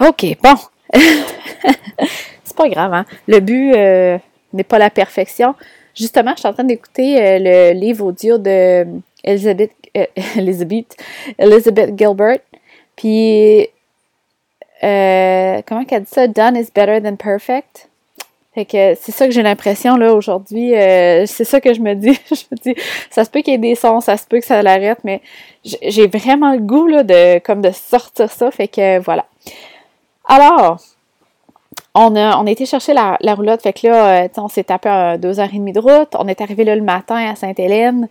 OK, 0.01 0.25
bon. 0.41 0.55
C'est 2.43 2.55
pas 2.55 2.67
grave, 2.67 2.95
hein. 2.95 3.05
Le 3.27 3.39
but 3.41 3.73
n'est 4.53 4.63
pas 4.63 4.79
la 4.79 4.89
perfection. 4.89 5.53
Justement, 5.99 6.31
je 6.31 6.39
suis 6.39 6.47
en 6.47 6.53
train 6.53 6.63
d'écouter 6.63 7.21
euh, 7.21 7.39
le 7.41 7.77
livre 7.77 8.05
audio 8.05 8.37
de 8.37 8.85
Elizabeth, 9.21 9.71
euh, 9.97 10.05
Elizabeth, 10.37 10.95
Elizabeth 11.37 11.99
Gilbert. 11.99 12.39
Puis, 12.95 13.67
euh, 14.81 15.61
comment 15.67 15.83
qu'elle 15.83 16.03
dit 16.03 16.09
ça? 16.09 16.27
Done 16.27 16.55
is 16.55 16.69
better 16.73 17.01
than 17.01 17.17
perfect. 17.17 17.89
Fait 18.55 18.63
que 18.63 18.95
c'est 18.95 19.11
ça 19.11 19.27
que 19.27 19.33
j'ai 19.33 19.43
l'impression 19.43 19.97
là 19.97 20.13
aujourd'hui. 20.13 20.71
c'est 20.71 21.43
ça 21.43 21.59
que 21.59 21.73
je 21.73 21.81
me 21.81 21.93
dis. 21.95 22.13
je 22.31 22.43
me 22.51 22.57
dis, 22.57 22.81
ça 23.11 23.25
se 23.25 23.29
peut 23.29 23.41
qu'il 23.41 23.51
y 23.51 23.55
ait 23.55 23.59
des 23.59 23.75
sons, 23.75 23.99
ça 23.99 24.15
se 24.15 24.25
peut 24.25 24.39
que 24.39 24.45
ça 24.45 24.63
l'arrête, 24.63 24.99
mais 25.03 25.21
j'ai 25.63 26.07
vraiment 26.07 26.53
le 26.53 26.59
goût 26.59 26.87
là, 26.87 27.03
de 27.03 27.39
comme 27.39 27.61
de 27.61 27.71
sortir 27.71 28.31
ça. 28.31 28.49
Fait 28.51 28.69
que 28.69 28.99
voilà. 28.99 29.25
Alors, 30.25 30.79
on 31.95 32.15
a, 32.15 32.37
on 32.37 32.45
été 32.45 32.65
chercher 32.65 32.93
la, 32.93 33.17
roulotte, 33.35 33.61
fait 33.61 33.73
que 33.73 33.87
là, 33.87 34.23
euh, 34.23 34.27
on 34.37 34.47
s'est 34.47 34.65
tapé 34.65 35.15
deux 35.19 35.39
heures 35.39 35.49
et 35.51 35.57
demie 35.57 35.73
de 35.73 35.79
route. 35.79 36.15
On 36.17 36.27
est 36.27 36.41
arrivé 36.41 36.63
là 36.63 36.75
le 36.75 36.83
matin 36.83 37.15
à 37.15 37.35
Sainte-Hélène. 37.35 38.07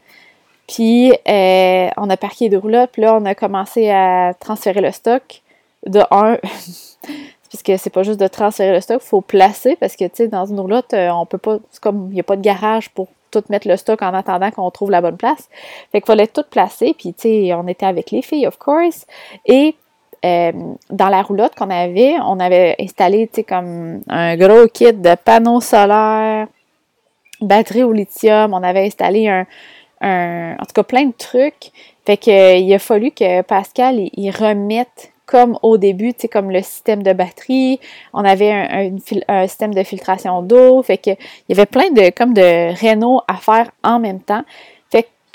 Puis 0.68 1.12
euh, 1.12 1.88
on 1.96 2.10
a 2.10 2.16
parqué 2.16 2.48
deux 2.48 2.58
roulottes, 2.58 2.90
puis 2.92 3.02
là, 3.02 3.16
on 3.16 3.24
a 3.24 3.34
commencé 3.34 3.90
à 3.90 4.34
transférer 4.38 4.80
le 4.80 4.92
stock. 4.92 5.42
De 5.86 6.00
un, 6.10 6.36
parce 7.50 7.62
que 7.64 7.76
c'est 7.76 7.90
pas 7.90 8.02
juste 8.02 8.20
de 8.20 8.26
transférer 8.26 8.72
le 8.72 8.80
stock, 8.80 9.00
il 9.02 9.08
faut 9.08 9.20
placer 9.20 9.76
parce 9.76 9.96
que 9.96 10.04
tu 10.04 10.10
sais, 10.14 10.28
dans 10.28 10.44
une 10.44 10.60
roulotte, 10.60 10.92
euh, 10.92 11.10
on 11.10 11.24
peut 11.24 11.38
pas. 11.38 11.58
Comme 11.80 12.08
il 12.10 12.14
n'y 12.14 12.20
a 12.20 12.24
pas 12.24 12.36
de 12.36 12.42
garage 12.42 12.90
pour 12.90 13.08
tout 13.30 13.42
mettre 13.48 13.68
le 13.68 13.76
stock 13.76 14.02
en 14.02 14.12
attendant 14.12 14.50
qu'on 14.50 14.70
trouve 14.70 14.90
la 14.90 15.00
bonne 15.00 15.16
place. 15.16 15.48
Fait 15.92 16.00
qu'il 16.00 16.06
fallait 16.06 16.26
tout 16.26 16.44
placer, 16.50 16.94
puis 16.98 17.14
tu 17.14 17.22
sais, 17.22 17.54
on 17.54 17.66
était 17.66 17.86
avec 17.86 18.10
les 18.10 18.22
filles, 18.22 18.46
of 18.46 18.58
course. 18.58 19.06
Et 19.46 19.74
euh, 20.24 20.52
dans 20.90 21.08
la 21.08 21.22
roulotte 21.22 21.54
qu'on 21.54 21.70
avait, 21.70 22.14
on 22.24 22.40
avait 22.40 22.76
installé, 22.80 23.30
comme 23.48 24.00
un 24.08 24.36
gros 24.36 24.66
kit 24.66 24.92
de 24.92 25.14
panneaux 25.14 25.60
solaires, 25.60 26.48
batterie 27.40 27.82
au 27.84 27.92
lithium, 27.92 28.52
on 28.52 28.62
avait 28.62 28.86
installé 28.86 29.28
un, 29.28 29.46
en 30.00 30.64
tout 30.64 30.74
cas 30.74 30.82
plein 30.82 31.06
de 31.06 31.14
trucs. 31.16 31.70
Fait 32.04 32.16
que 32.16 32.30
euh, 32.30 32.56
il 32.56 32.72
a 32.72 32.78
fallu 32.78 33.10
que 33.10 33.42
Pascal 33.42 33.96
il, 34.12 34.30
remette 34.30 35.12
comme 35.26 35.58
au 35.62 35.76
début, 35.76 36.14
tu 36.14 36.22
sais, 36.22 36.28
comme 36.28 36.50
le 36.50 36.62
système 36.62 37.02
de 37.02 37.12
batterie, 37.12 37.78
on 38.14 38.24
avait 38.24 38.50
un, 38.50 39.46
système 39.46 39.74
de 39.74 39.82
filtration 39.82 40.40
d'eau, 40.40 40.82
fait 40.82 40.96
que 40.96 41.10
il 41.10 41.16
y 41.50 41.52
avait 41.52 41.66
plein 41.66 41.90
de 41.90 42.10
comme 42.10 42.32
de 42.32 42.74
rénaux 42.80 43.20
à 43.28 43.34
faire 43.34 43.70
en 43.84 43.98
même 43.98 44.20
temps 44.20 44.42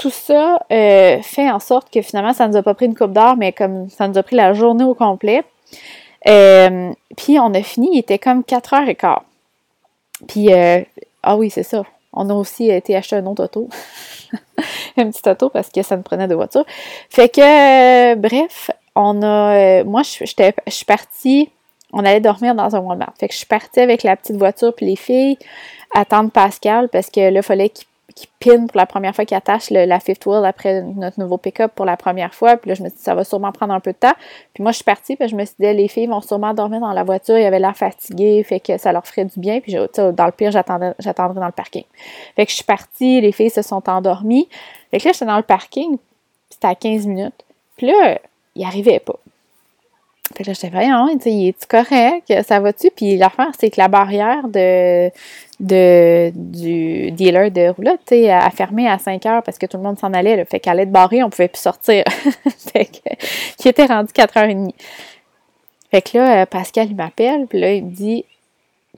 tout 0.03 0.09
ça 0.09 0.59
euh, 0.69 1.21
fait 1.21 1.49
en 1.49 1.59
sorte 1.59 1.89
que 1.89 2.01
finalement, 2.01 2.33
ça 2.33 2.45
nous 2.49 2.57
a 2.57 2.61
pas 2.61 2.73
pris 2.73 2.87
une 2.87 2.95
coupe 2.95 3.13
d'heure, 3.13 3.37
mais 3.37 3.53
comme 3.53 3.89
ça 3.89 4.05
nous 4.05 4.17
a 4.17 4.23
pris 4.23 4.35
la 4.35 4.51
journée 4.51 4.83
au 4.83 4.93
complet. 4.93 5.45
Euh, 6.27 6.91
puis 7.15 7.39
on 7.39 7.53
a 7.53 7.63
fini, 7.63 7.91
il 7.93 7.99
était 7.99 8.19
comme 8.19 8.41
4h15. 8.41 9.19
Puis, 10.27 10.51
euh, 10.51 10.81
ah 11.23 11.37
oui, 11.37 11.49
c'est 11.49 11.63
ça. 11.63 11.83
On 12.11 12.29
a 12.29 12.33
aussi 12.33 12.69
été 12.69 12.97
acheter 12.97 13.15
un 13.15 13.25
autre 13.27 13.45
auto. 13.45 13.69
un 14.97 15.09
petit 15.09 15.29
auto 15.29 15.47
parce 15.47 15.69
que 15.69 15.81
ça 15.83 15.95
nous 15.95 16.03
prenait 16.03 16.27
de 16.27 16.35
voiture. 16.35 16.65
Fait 17.09 17.29
que, 17.29 18.15
bref, 18.15 18.71
on 18.97 19.23
a. 19.23 19.85
moi, 19.85 20.01
je 20.03 20.25
suis 20.67 20.85
partie. 20.85 21.49
On 21.93 21.99
allait 21.99 22.19
dormir 22.19 22.55
dans 22.55 22.75
un 22.75 22.79
Walmart. 22.79 23.13
Fait 23.17 23.29
que 23.29 23.33
je 23.33 23.37
suis 23.37 23.47
partie 23.47 23.79
avec 23.79 24.03
la 24.03 24.17
petite 24.17 24.35
voiture 24.35 24.75
puis 24.75 24.85
les 24.85 24.97
filles 24.97 25.37
attendre 25.95 26.29
Pascal 26.29 26.89
parce 26.89 27.09
que 27.09 27.21
là, 27.21 27.39
il 27.39 27.43
fallait 27.43 27.69
qu'il 27.69 27.85
qui 28.15 28.27
pin 28.39 28.67
pour 28.67 28.77
la 28.77 28.85
première 28.85 29.15
fois, 29.15 29.25
qui 29.25 29.35
attache 29.35 29.69
la 29.69 29.99
fifth 29.99 30.25
wheel 30.25 30.45
après 30.45 30.81
notre 30.81 31.19
nouveau 31.19 31.37
pick-up 31.37 31.71
pour 31.73 31.85
la 31.85 31.97
première 31.97 32.33
fois. 32.33 32.57
Puis 32.57 32.69
là, 32.69 32.75
je 32.75 32.83
me 32.83 32.89
suis 32.89 32.97
dit, 32.97 33.03
ça 33.03 33.15
va 33.15 33.23
sûrement 33.23 33.51
prendre 33.51 33.73
un 33.73 33.79
peu 33.79 33.91
de 33.91 33.97
temps. 33.97 34.13
Puis 34.53 34.61
moi, 34.61 34.71
je 34.71 34.77
suis 34.77 34.83
partie, 34.83 35.15
puis 35.15 35.27
je 35.27 35.35
me 35.35 35.45
suis 35.45 35.55
dit, 35.59 35.73
les 35.73 35.87
filles 35.87 36.07
vont 36.07 36.21
sûrement 36.21 36.53
dormir 36.53 36.79
dans 36.79 36.93
la 36.93 37.03
voiture. 37.03 37.37
Ils 37.37 37.45
avaient 37.45 37.59
l'air 37.59 37.75
fatigués, 37.75 38.43
fait 38.43 38.59
que 38.59 38.77
ça 38.77 38.91
leur 38.91 39.05
ferait 39.07 39.25
du 39.25 39.39
bien. 39.39 39.59
Puis 39.59 39.73
dans 39.73 40.25
le 40.25 40.31
pire, 40.31 40.51
j'attendrai 40.51 40.93
dans 41.39 41.45
le 41.45 41.51
parking. 41.51 41.85
Fait 42.35 42.45
que 42.45 42.51
je 42.51 42.55
suis 42.55 42.65
partie, 42.65 43.21
les 43.21 43.31
filles 43.31 43.49
se 43.49 43.61
sont 43.61 43.89
endormies. 43.89 44.47
Fait 44.91 44.99
que 44.99 45.07
là, 45.07 45.13
j'étais 45.13 45.25
dans 45.25 45.37
le 45.37 45.43
parking, 45.43 45.97
c'était 46.49 46.67
à 46.67 46.75
15 46.75 47.07
minutes. 47.07 47.43
Puis 47.77 47.87
là, 47.87 48.19
il 48.55 48.63
arrivait 48.63 48.99
pas. 48.99 49.17
Fait 50.35 50.43
que 50.43 50.49
là, 50.49 50.53
j'étais, 50.53 50.69
voyons, 50.69 51.07
il 51.25 51.47
est 51.47 51.65
correct? 51.67 52.33
Ça 52.47 52.59
va-tu? 52.59 52.89
Puis 52.95 53.17
l'affaire, 53.17 53.51
c'est 53.59 53.69
que 53.69 53.79
la 53.79 53.87
barrière 53.87 54.47
de, 54.47 55.09
de, 55.59 56.31
du 56.33 57.11
dealer 57.11 57.51
de 57.51 57.69
roulotte, 57.69 57.99
tu 58.05 58.15
sais, 58.15 58.31
a 58.31 58.49
fermé 58.49 58.87
à 58.87 58.97
5 58.97 59.25
heures 59.25 59.43
parce 59.43 59.57
que 59.57 59.65
tout 59.65 59.77
le 59.77 59.83
monde 59.83 59.99
s'en 59.99 60.13
allait. 60.13 60.35
Là. 60.35 60.45
Fait 60.45 60.59
qu'à 60.59 60.73
l'aide 60.73 60.91
barrée, 60.91 61.23
on 61.23 61.29
pouvait 61.29 61.47
plus 61.47 61.61
sortir. 61.61 62.03
fait 62.73 62.85
qu'il 63.57 63.69
était 63.69 63.85
rendu 63.85 64.11
4h30. 64.11 64.71
Fait 65.91 66.01
que 66.01 66.17
là, 66.17 66.41
euh, 66.41 66.45
Pascal, 66.47 66.87
il 66.89 66.95
m'appelle, 66.95 67.45
puis 67.47 67.59
là, 67.59 67.73
il 67.73 67.85
me 67.85 67.91
dit 67.91 68.25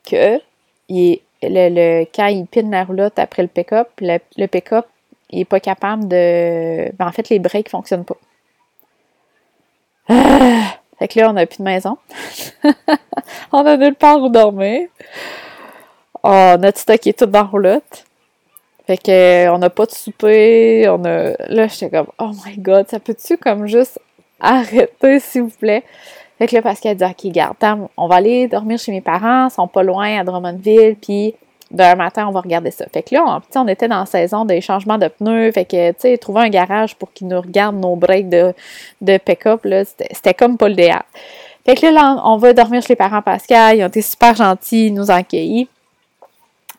que 0.09 0.39
il 0.87 1.19
le, 1.43 1.69
le, 1.69 2.05
quand 2.15 2.27
il 2.27 2.45
pine 2.45 2.71
la 2.71 2.83
roulotte 2.83 3.19
après 3.19 3.41
le 3.41 3.47
pick-up, 3.47 3.89
le, 3.99 4.17
le 4.37 4.47
pick-up, 4.47 4.85
il 5.29 5.39
n'est 5.39 5.45
pas 5.45 5.59
capable 5.59 6.07
de. 6.07 6.91
Ben, 6.97 7.07
en 7.07 7.11
fait, 7.11 7.29
les 7.29 7.39
breaks 7.39 7.67
ne 7.67 7.69
fonctionnent 7.69 8.05
pas. 8.05 8.17
Ah! 10.07 10.79
Fait 10.99 11.07
que 11.07 11.19
là, 11.19 11.29
on 11.29 11.33
n'a 11.33 11.45
plus 11.45 11.57
de 11.57 11.63
maison. 11.63 11.97
on 13.51 13.65
a 13.65 13.77
nulle 13.77 13.95
part 13.95 14.21
où 14.21 14.29
dormir. 14.29 14.87
Oh, 16.23 16.55
notre 16.59 16.79
stock 16.79 17.05
est 17.05 17.19
tout 17.19 17.25
dans 17.25 17.45
roulotte. 17.45 18.05
Fait 18.87 18.97
que 18.97 19.49
on 19.49 19.57
n'a 19.57 19.69
pas 19.69 19.85
de 19.85 19.91
souper. 19.91 20.87
On 20.89 21.03
a. 21.05 21.33
Là, 21.49 21.67
j'étais 21.67 21.89
comme 21.89 22.07
Oh 22.19 22.31
my 22.45 22.57
god, 22.57 22.87
ça 22.87 22.99
peut-tu 22.99 23.37
comme 23.37 23.67
juste 23.67 23.99
arrêter, 24.39 25.19
s'il 25.19 25.43
vous 25.43 25.49
plaît? 25.49 25.83
Fait 26.37 26.47
que 26.47 26.55
là, 26.55 26.61
Pascal 26.61 26.95
dit 26.95 27.03
Ok, 27.03 27.31
garde, 27.31 27.55
on 27.97 28.07
va 28.07 28.15
aller 28.15 28.47
dormir 28.47 28.77
chez 28.77 28.91
mes 28.91 29.01
parents, 29.01 29.47
ils 29.47 29.53
sont 29.53 29.67
pas 29.67 29.83
loin 29.83 30.19
à 30.19 30.23
Drummondville, 30.23 30.95
puis 31.01 31.33
d'un 31.71 31.95
matin, 31.95 32.27
on 32.27 32.31
va 32.31 32.41
regarder 32.41 32.71
ça. 32.71 32.85
Fait 32.91 33.03
que 33.03 33.15
là, 33.15 33.41
on, 33.55 33.59
on 33.59 33.67
était 33.67 33.87
dans 33.87 33.99
la 33.99 34.05
saison 34.05 34.45
des 34.45 34.61
changements 34.61 34.97
de 34.97 35.07
pneus. 35.07 35.51
Fait 35.51 35.65
que, 35.65 35.91
tu 35.91 35.97
sais, 35.99 36.17
trouver 36.17 36.41
un 36.41 36.49
garage 36.49 36.95
pour 36.95 37.11
qu'ils 37.11 37.27
nous 37.27 37.41
regardent 37.41 37.79
nos 37.79 37.95
breaks 37.95 38.29
de, 38.29 38.53
de 39.01 39.17
pick-up, 39.17 39.65
c'était 40.11 40.33
comme 40.33 40.57
pas 40.57 40.69
le. 40.69 40.75
Fait 41.65 41.75
que 41.75 41.87
là, 41.87 42.21
on 42.23 42.37
va 42.37 42.53
dormir 42.53 42.81
chez 42.81 42.89
les 42.89 42.95
parents 42.95 43.21
Pascal. 43.21 43.77
Ils 43.77 43.83
ont 43.83 43.87
été 43.87 44.01
super 44.01 44.35
gentils, 44.35 44.87
ils 44.87 44.93
nous 44.93 45.09
ont 45.09 45.15
accueillis. 45.15 45.67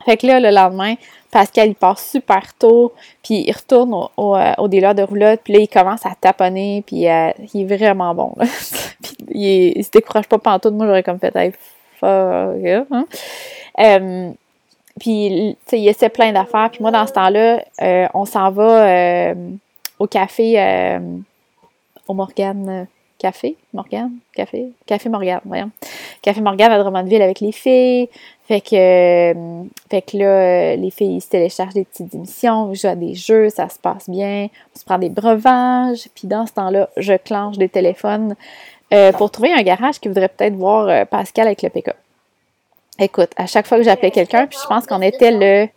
Fait 0.05 0.15
que 0.15 0.25
là, 0.25 0.39
le 0.39 0.51
lendemain, 0.51 0.95
Pascal, 1.31 1.67
il 1.67 1.75
part 1.75 1.99
super 1.99 2.53
tôt, 2.57 2.93
puis 3.21 3.43
il 3.45 3.51
retourne 3.51 3.93
au, 3.93 4.09
au, 4.15 4.35
euh, 4.37 4.53
de 4.93 5.01
roulotte, 5.03 5.41
puis 5.43 5.53
là, 5.53 5.59
il 5.59 5.67
commence 5.67 6.05
à 6.05 6.15
taponner, 6.19 6.81
puis 6.87 7.09
euh, 7.09 7.31
il 7.53 7.61
est 7.69 7.77
vraiment 7.77 8.15
bon, 8.15 8.33
là. 8.37 8.45
puis 9.03 9.73
il, 9.75 9.83
se 9.83 9.91
décourage 9.91 10.27
pas 10.29 10.37
pantoute. 10.37 10.73
Moi, 10.73 10.85
j'aurais 10.85 11.03
comme 11.03 11.19
fait, 11.19 11.35
hey, 11.35 11.51
fuck, 11.99 12.07
hein? 12.09 13.05
Euh, 13.79 14.31
puis, 14.99 15.57
tu 15.65 15.69
sais, 15.69 15.79
il 15.79 15.87
essaie 15.87 16.09
plein 16.09 16.31
d'affaires. 16.31 16.69
Puis 16.71 16.81
moi, 16.81 16.91
dans 16.91 17.05
ce 17.05 17.13
temps-là, 17.13 17.63
euh, 17.81 18.07
on 18.13 18.25
s'en 18.25 18.51
va 18.51 18.87
euh, 18.87 19.35
au 19.99 20.07
café, 20.07 20.59
euh, 20.59 20.99
au 22.07 22.13
Morgane 22.13 22.87
Café, 23.19 23.55
Morgane, 23.73 24.11
Café, 24.35 24.67
Café 24.85 25.09
Morgane, 25.09 25.41
voyons. 25.43 25.71
Café 26.21 26.39
Morgane 26.39 26.71
à 26.71 26.77
Drummondville 26.77 27.21
avec 27.21 27.39
les 27.39 27.51
filles. 27.51 28.09
Fait 28.47 28.61
que, 28.61 29.33
fait 29.89 30.01
que 30.03 30.17
là, 30.17 30.75
les 30.75 30.91
filles 30.91 31.19
se 31.19 31.29
téléchargent 31.29 31.73
des 31.73 31.83
petites 31.83 32.13
émissions, 32.13 32.73
jouent 32.75 32.87
à 32.87 32.95
des 32.95 33.15
jeux, 33.15 33.49
ça 33.49 33.69
se 33.69 33.79
passe 33.79 34.07
bien, 34.07 34.47
on 34.73 34.79
se 34.79 34.85
prend 34.85 34.99
des 34.99 35.09
breuvages. 35.09 36.07
Puis 36.13 36.27
dans 36.27 36.45
ce 36.45 36.53
temps-là, 36.53 36.89
je 36.95 37.13
clenche 37.13 37.57
des 37.57 37.69
téléphones 37.69 38.35
pour 39.17 39.31
trouver 39.31 39.51
un 39.51 39.63
garage 39.63 39.99
qui 39.99 40.07
voudrait 40.07 40.29
peut-être 40.29 40.55
voir 40.55 41.07
Pascal 41.07 41.47
avec 41.47 41.63
le 41.63 41.69
pick-up. 41.69 41.97
Écoute, 42.99 43.29
à 43.35 43.45
chaque 43.45 43.67
fois 43.67 43.77
que 43.77 43.83
j'appelais 43.83 44.11
quelqu'un, 44.11 44.47
puis 44.47 44.57
je 44.61 44.67
pense 44.67 44.87
qu'on 44.87 45.01
était 45.01 45.31
le. 45.31 45.69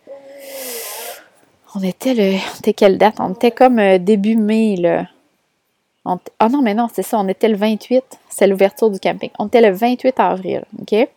On 1.75 1.83
était 1.83 2.15
le. 2.15 2.37
On 2.37 2.59
était 2.59 2.73
quelle 2.73 2.99
date? 2.99 3.17
On 3.19 3.33
était 3.33 3.51
comme 3.51 3.79
euh, 3.79 3.99
début 3.99 4.37
mai, 4.37 4.77
là. 4.77 5.07
Ah 6.39 6.49
non, 6.49 6.63
mais 6.63 6.75
non, 6.75 6.89
c'est 6.93 7.03
ça, 7.03 7.19
on 7.19 7.29
était 7.29 7.49
le 7.49 7.57
28. 7.57 8.03
C'est 8.29 8.47
l'ouverture 8.47 8.91
du 8.91 8.99
camping. 8.99 9.31
On 9.39 9.47
était 9.47 9.61
le 9.61 9.71
28 9.71 10.19
avril, 10.19 10.65
OK? 10.81 11.09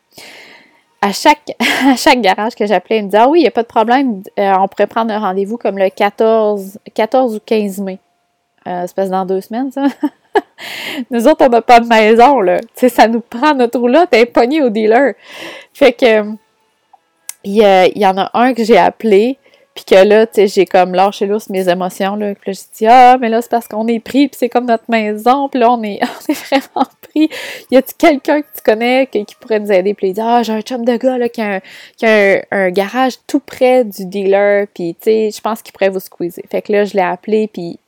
À 1.01 1.11
chaque, 1.13 1.55
à 1.87 1.95
chaque 1.95 2.21
garage 2.21 2.55
que 2.55 2.65
j'appelais, 2.65 2.97
il 2.97 3.03
me 3.03 3.07
disait 3.07 3.19
Ah 3.19 3.29
oui, 3.29 3.39
il 3.39 3.43
n'y 3.43 3.47
a 3.47 3.51
pas 3.51 3.63
de 3.63 3.67
problème, 3.67 4.21
euh, 4.39 4.53
on 4.59 4.67
pourrait 4.67 4.87
prendre 4.87 5.13
un 5.13 5.19
rendez-vous 5.19 5.57
comme 5.57 5.77
le 5.77 5.89
14, 5.89 6.79
14 6.93 7.35
ou 7.35 7.39
15 7.45 7.79
mai. 7.79 7.99
Euh, 8.67 8.85
c'est 8.87 9.09
dans 9.09 9.25
deux 9.25 9.41
semaines, 9.41 9.71
ça. 9.71 9.85
nous 11.11 11.27
autres, 11.27 11.45
on 11.45 11.49
n'a 11.49 11.61
pas 11.61 11.79
de 11.79 11.87
maison, 11.87 12.39
là. 12.41 12.59
Tu 12.59 12.67
sais, 12.75 12.89
ça 12.89 13.07
nous 13.07 13.21
prend 13.21 13.53
notre 13.53 13.79
roulotte, 13.79 14.09
elle 14.11 14.27
est 14.27 14.61
au 14.61 14.69
dealer. 14.69 15.13
Fait 15.73 15.93
que, 15.93 16.23
il 17.43 17.57
y, 17.95 18.05
en 18.05 18.17
a 18.17 18.29
un 18.33 18.53
que 18.53 18.63
j'ai 18.63 18.77
appelé, 18.77 19.37
puis 19.75 19.83
que 19.85 19.95
là, 19.95 20.25
tu 20.27 20.35
sais, 20.35 20.47
j'ai 20.47 20.65
comme 20.65 20.93
lâché 20.93 21.25
l'ours 21.25 21.49
mes 21.49 21.67
émotions, 21.67 22.15
là. 22.15 22.35
Puis 22.35 22.51
là, 22.51 22.53
j'ai 22.53 22.77
dit, 22.77 22.87
ah, 22.87 23.17
mais 23.19 23.27
là, 23.27 23.41
c'est 23.41 23.49
parce 23.49 23.67
qu'on 23.67 23.87
est 23.87 23.99
pris, 23.99 24.27
puis 24.27 24.37
c'est 24.39 24.49
comme 24.49 24.65
notre 24.65 24.85
maison, 24.87 25.49
puis 25.49 25.59
là, 25.59 25.71
on 25.71 25.83
est, 25.83 25.99
on 26.29 26.31
est 26.31 26.45
vraiment 26.47 26.87
pris. 27.01 27.29
Y 27.71 27.77
a-tu 27.77 27.93
quelqu'un 27.97 28.41
que 28.41 28.47
tu 28.55 28.61
connais 28.63 29.07
qui, 29.07 29.25
pourrait 29.39 29.59
nous 29.59 29.71
aider? 29.71 29.93
Puis 29.93 30.09
il 30.09 30.13
dit, 30.13 30.21
ah, 30.21 30.41
j'ai 30.43 30.53
un 30.53 30.61
chum 30.61 30.85
de 30.85 30.95
gars, 30.95 31.17
là, 31.17 31.27
qui 31.27 31.41
a 31.41 31.59
un, 32.03 32.41
un, 32.51 32.69
garage 32.69 33.15
tout 33.27 33.39
près 33.39 33.83
du 33.83 34.05
dealer, 34.05 34.67
puis 34.73 34.95
tu 34.95 35.05
sais, 35.05 35.31
je 35.35 35.41
pense 35.41 35.61
qu'il 35.61 35.73
pourrait 35.73 35.89
vous 35.89 35.99
squeezer. 35.99 36.43
Fait 36.49 36.61
que 36.61 36.71
là, 36.71 36.85
je 36.85 36.93
l'ai 36.93 37.01
appelé, 37.01 37.49
puis 37.51 37.79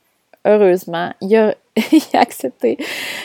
heureusement, 0.44 1.12
il 1.20 1.34
a, 1.36 1.54
a 2.14 2.20
accepté. 2.20 2.76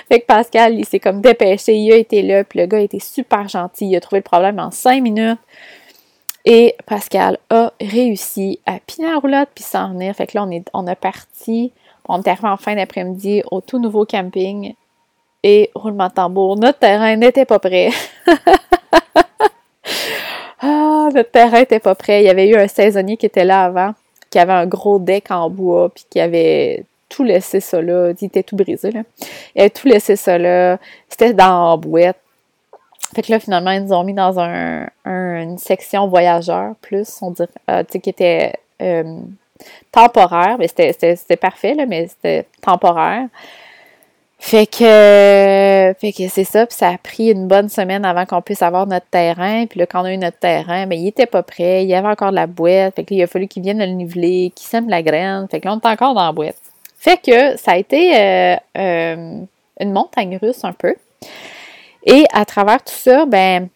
Fait 0.07 0.19
que 0.19 0.25
Pascal, 0.25 0.77
il 0.77 0.85
s'est 0.85 0.99
comme 0.99 1.21
dépêché, 1.21 1.75
il 1.75 1.91
a 1.91 1.95
été 1.95 2.21
là, 2.21 2.43
puis 2.43 2.59
le 2.59 2.65
gars 2.65 2.79
été 2.79 2.99
super 2.99 3.47
gentil, 3.47 3.87
il 3.87 3.95
a 3.95 4.01
trouvé 4.01 4.19
le 4.19 4.23
problème 4.23 4.59
en 4.59 4.71
cinq 4.71 5.01
minutes. 5.01 5.39
Et 6.43 6.75
Pascal 6.85 7.37
a 7.49 7.71
réussi 7.79 8.59
à 8.65 8.79
piner 8.79 9.11
la 9.11 9.19
roulotte 9.19 9.49
puis 9.53 9.63
s'en 9.63 9.89
venir. 9.89 10.15
Fait 10.15 10.27
que 10.27 10.37
là, 10.37 10.43
on, 10.43 10.51
est, 10.51 10.67
on 10.73 10.87
a 10.87 10.95
parti, 10.95 11.71
on 12.07 12.21
est 12.21 12.27
arrivé 12.27 12.47
en 12.47 12.57
fin 12.57 12.75
d'après-midi 12.75 13.43
au 13.51 13.61
tout 13.61 13.79
nouveau 13.79 14.05
camping. 14.05 14.73
Et 15.43 15.69
roulement 15.75 16.07
de 16.07 16.13
tambour, 16.13 16.57
notre 16.57 16.79
terrain 16.79 17.15
n'était 17.15 17.45
pas 17.45 17.59
prêt. 17.59 17.89
ah, 20.61 21.09
notre 21.13 21.31
terrain 21.31 21.59
n'était 21.59 21.79
pas 21.79 21.95
prêt. 21.95 22.23
Il 22.23 22.25
y 22.25 22.29
avait 22.29 22.47
eu 22.47 22.55
un 22.55 22.67
saisonnier 22.67 23.17
qui 23.17 23.27
était 23.27 23.45
là 23.45 23.63
avant, 23.63 23.93
qui 24.29 24.39
avait 24.39 24.53
un 24.53 24.67
gros 24.67 24.99
deck 24.99 25.31
en 25.31 25.49
bois, 25.49 25.89
puis 25.89 26.05
qui 26.09 26.19
avait 26.19 26.85
tout 27.11 27.23
laissé 27.23 27.59
ça 27.59 27.81
là. 27.81 28.13
Il 28.19 28.25
était 28.25 28.43
tout 28.43 28.55
brisé, 28.55 28.91
là. 28.91 29.01
Il 29.55 29.61
avait 29.61 29.69
tout 29.69 29.87
laissé 29.87 30.15
ça 30.15 30.37
là. 30.37 30.77
C'était 31.09 31.33
dans 31.33 31.71
la 31.71 31.77
boîte. 31.77 32.17
Fait 33.13 33.21
que 33.21 33.31
là, 33.31 33.39
finalement, 33.39 33.71
ils 33.71 33.83
nous 33.83 33.93
ont 33.93 34.03
mis 34.03 34.13
dans 34.13 34.39
un, 34.39 34.87
une 35.05 35.57
section 35.57 36.07
voyageur, 36.07 36.75
plus, 36.81 37.19
on 37.21 37.31
dirait, 37.31 37.49
euh, 37.69 37.83
tu 37.83 37.93
sais, 37.93 37.99
qui 37.99 38.09
était 38.09 38.53
euh, 38.81 39.19
temporaire. 39.91 40.55
Mais 40.57 40.67
c'était 40.69 41.35
parfait, 41.35 41.73
là, 41.73 41.85
mais 41.85 42.07
c'était 42.07 42.45
temporaire. 42.61 43.27
Fait 44.43 44.65
que, 44.65 45.93
fait 45.99 46.11
que 46.11 46.27
c'est 46.27 46.43
ça, 46.45 46.65
puis 46.65 46.75
ça 46.75 46.89
a 46.89 46.97
pris 46.97 47.29
une 47.31 47.47
bonne 47.47 47.69
semaine 47.69 48.03
avant 48.03 48.25
qu'on 48.25 48.41
puisse 48.41 48.63
avoir 48.63 48.87
notre 48.87 49.05
terrain. 49.05 49.67
Puis 49.67 49.79
là, 49.79 49.85
quand 49.85 50.01
on 50.01 50.05
a 50.05 50.13
eu 50.13 50.17
notre 50.17 50.39
terrain, 50.39 50.87
mais 50.87 50.95
ben, 50.95 50.99
il 50.99 51.07
était 51.09 51.27
pas 51.27 51.43
prêt, 51.43 51.83
il 51.83 51.89
y 51.89 51.93
avait 51.93 52.07
encore 52.07 52.31
de 52.31 52.35
la 52.35 52.47
boîte. 52.47 52.95
Fait 52.95 53.03
que 53.03 53.13
il 53.13 53.21
a 53.21 53.27
fallu 53.27 53.47
qu'il 53.47 53.61
vienne 53.61 53.77
le 53.77 53.85
niveler, 53.85 54.51
qu'il 54.55 54.67
sème 54.67 54.89
la 54.89 55.03
graine. 55.03 55.47
Fait 55.49 55.59
que 55.59 55.67
là, 55.67 55.73
on 55.75 55.79
est 55.79 55.91
encore 55.91 56.15
dans 56.15 56.25
la 56.25 56.31
boîte. 56.31 56.55
Fait 57.01 57.17
que 57.17 57.57
ça 57.57 57.71
a 57.71 57.77
été 57.77 58.15
euh, 58.15 58.55
euh, 58.77 59.41
une 59.79 59.91
montagne 59.91 60.37
russe 60.39 60.63
un 60.63 60.71
peu. 60.71 60.93
Et 62.05 62.25
à 62.31 62.45
travers 62.45 62.83
tout 62.83 62.93
ça, 62.93 63.25
ben, 63.25 63.69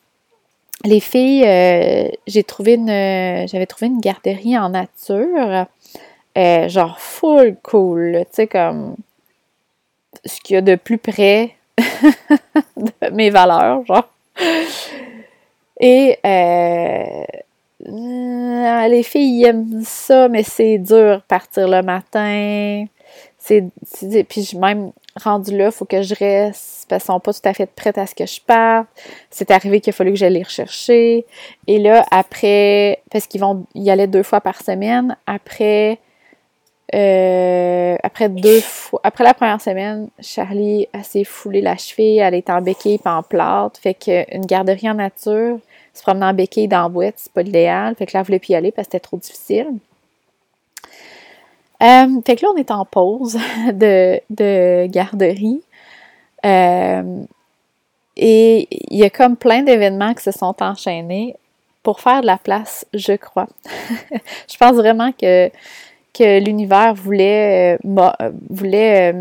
les 0.83 0.99
filles, 0.99 1.43
euh, 1.43 2.07
j'ai 2.27 2.43
trouvé 2.43 2.75
une, 2.75 3.47
j'avais 3.47 3.65
trouvé 3.65 3.87
une 3.87 3.99
garderie 3.99 4.55
en 4.59 4.69
nature, 4.69 5.65
genre 6.35 6.99
full 6.99 7.55
cool, 7.63 8.25
tu 8.25 8.27
sais, 8.31 8.45
comme 8.45 8.95
ce 10.23 10.39
qu'il 10.41 10.53
y 10.53 10.57
a 10.57 10.61
de 10.61 10.75
plus 10.75 10.99
près 10.99 11.55
de 12.77 13.09
mes 13.11 13.31
valeurs, 13.31 13.83
genre. 13.87 14.07
Et 15.79 16.19
les 17.81 19.03
filles 19.03 19.45
aiment 19.45 19.81
ça, 19.83 20.29
mais 20.29 20.43
c'est 20.43 20.77
dur 20.77 21.23
partir 21.27 21.67
le 21.67 21.81
matin 21.81 22.85
c'est, 23.47 24.23
puis 24.23 24.51
même 24.59 24.91
rendu 25.15 25.55
là, 25.55 25.67
il 25.67 25.71
faut 25.71 25.85
que 25.85 26.01
je 26.01 26.15
reste 26.15 26.87
parce 26.89 27.03
qu'ils 27.03 27.13
sont 27.13 27.19
pas 27.19 27.31
tout 27.31 27.47
à 27.47 27.53
fait 27.53 27.67
prêtes 27.67 27.97
à 27.97 28.07
ce 28.07 28.15
que 28.15 28.25
je 28.25 28.41
parte. 28.41 28.87
C'est 29.29 29.51
arrivé 29.51 29.81
qu'il 29.81 29.91
a 29.91 29.93
fallu 29.93 30.11
que 30.11 30.17
j'aille 30.17 30.33
les 30.33 30.43
rechercher. 30.43 31.25
Et 31.67 31.77
là, 31.77 32.03
après, 32.09 33.03
parce 33.11 33.27
qu'ils 33.27 33.41
vont 33.41 33.65
y 33.75 33.91
aller 33.91 34.07
deux 34.07 34.23
fois 34.23 34.41
par 34.41 34.61
semaine, 34.61 35.15
après 35.27 35.99
euh, 36.93 37.95
après 38.03 38.29
deux 38.29 38.61
fois, 38.61 38.99
après 39.03 39.23
la 39.23 39.33
première 39.33 39.61
semaine, 39.61 40.09
Charlie 40.19 40.87
s'est 41.03 41.23
foulé 41.23 41.61
la 41.61 41.77
cheville, 41.77 42.19
elle 42.19 42.35
est 42.35 42.49
en 42.49 42.61
béquille 42.61 42.99
et 43.03 43.09
en 43.09 43.21
plâtre. 43.21 43.79
Fait 43.79 43.93
qu'une 43.93 44.45
garderie 44.45 44.89
en 44.89 44.95
nature, 44.95 45.59
se 45.93 46.01
promener 46.01 46.25
en 46.25 46.33
béquille 46.33 46.67
dans 46.67 46.83
la 46.83 46.89
boîte, 46.89 47.15
c'est 47.17 47.31
pas 47.31 47.43
l'idéal. 47.43 47.95
Fait 47.95 48.05
que 48.07 48.11
là, 48.13 48.21
elle 48.21 48.25
voulait 48.25 48.39
plus 48.39 48.51
y 48.51 48.55
aller 48.55 48.71
parce 48.71 48.87
que 48.87 48.93
c'était 48.93 49.03
trop 49.03 49.17
difficile. 49.17 49.67
Euh, 51.83 52.21
fait 52.25 52.35
que 52.35 52.45
là, 52.45 52.51
on 52.53 52.57
est 52.57 52.71
en 52.71 52.85
pause 52.85 53.37
de, 53.73 54.19
de 54.29 54.87
garderie. 54.87 55.61
Euh, 56.45 57.23
et 58.17 58.67
il 58.71 58.97
y 58.97 59.03
a 59.03 59.09
comme 59.09 59.35
plein 59.35 59.63
d'événements 59.63 60.13
qui 60.13 60.23
se 60.23 60.31
sont 60.31 60.55
enchaînés 60.61 61.35
pour 61.83 61.99
faire 61.99 62.21
de 62.21 62.27
la 62.27 62.37
place, 62.37 62.85
je 62.93 63.13
crois. 63.13 63.47
je 64.49 64.57
pense 64.57 64.73
vraiment 64.73 65.11
que, 65.11 65.49
que 66.13 66.39
l'univers 66.39 66.93
voulait, 66.93 67.77
euh, 67.85 68.31
voulait 68.49 69.13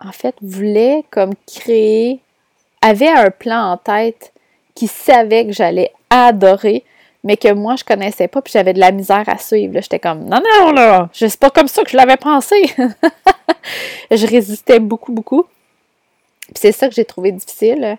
en 0.00 0.12
fait, 0.12 0.34
voulait 0.42 1.04
comme 1.10 1.34
créer, 1.46 2.20
avait 2.80 3.08
un 3.08 3.30
plan 3.30 3.72
en 3.72 3.76
tête 3.76 4.32
qui 4.74 4.86
savait 4.86 5.46
que 5.46 5.52
j'allais 5.52 5.92
adorer, 6.10 6.84
mais 7.26 7.36
que 7.36 7.52
moi, 7.52 7.74
je 7.74 7.82
connaissais 7.82 8.28
pas, 8.28 8.40
puis 8.40 8.52
j'avais 8.52 8.72
de 8.72 8.78
la 8.78 8.92
misère 8.92 9.24
à 9.26 9.36
suivre. 9.36 9.80
J'étais 9.80 9.98
comme, 9.98 10.26
non, 10.26 10.40
non, 10.60 10.70
là, 10.70 11.08
c'est 11.12 11.36
pas 11.36 11.50
comme 11.50 11.66
ça 11.66 11.82
que 11.82 11.90
je 11.90 11.96
l'avais 11.96 12.16
pensé. 12.16 12.54
je 14.12 14.26
résistais 14.28 14.78
beaucoup, 14.78 15.10
beaucoup. 15.10 15.42
Puis 15.42 16.54
c'est 16.54 16.70
ça 16.70 16.88
que 16.88 16.94
j'ai 16.94 17.04
trouvé 17.04 17.32
difficile. 17.32 17.98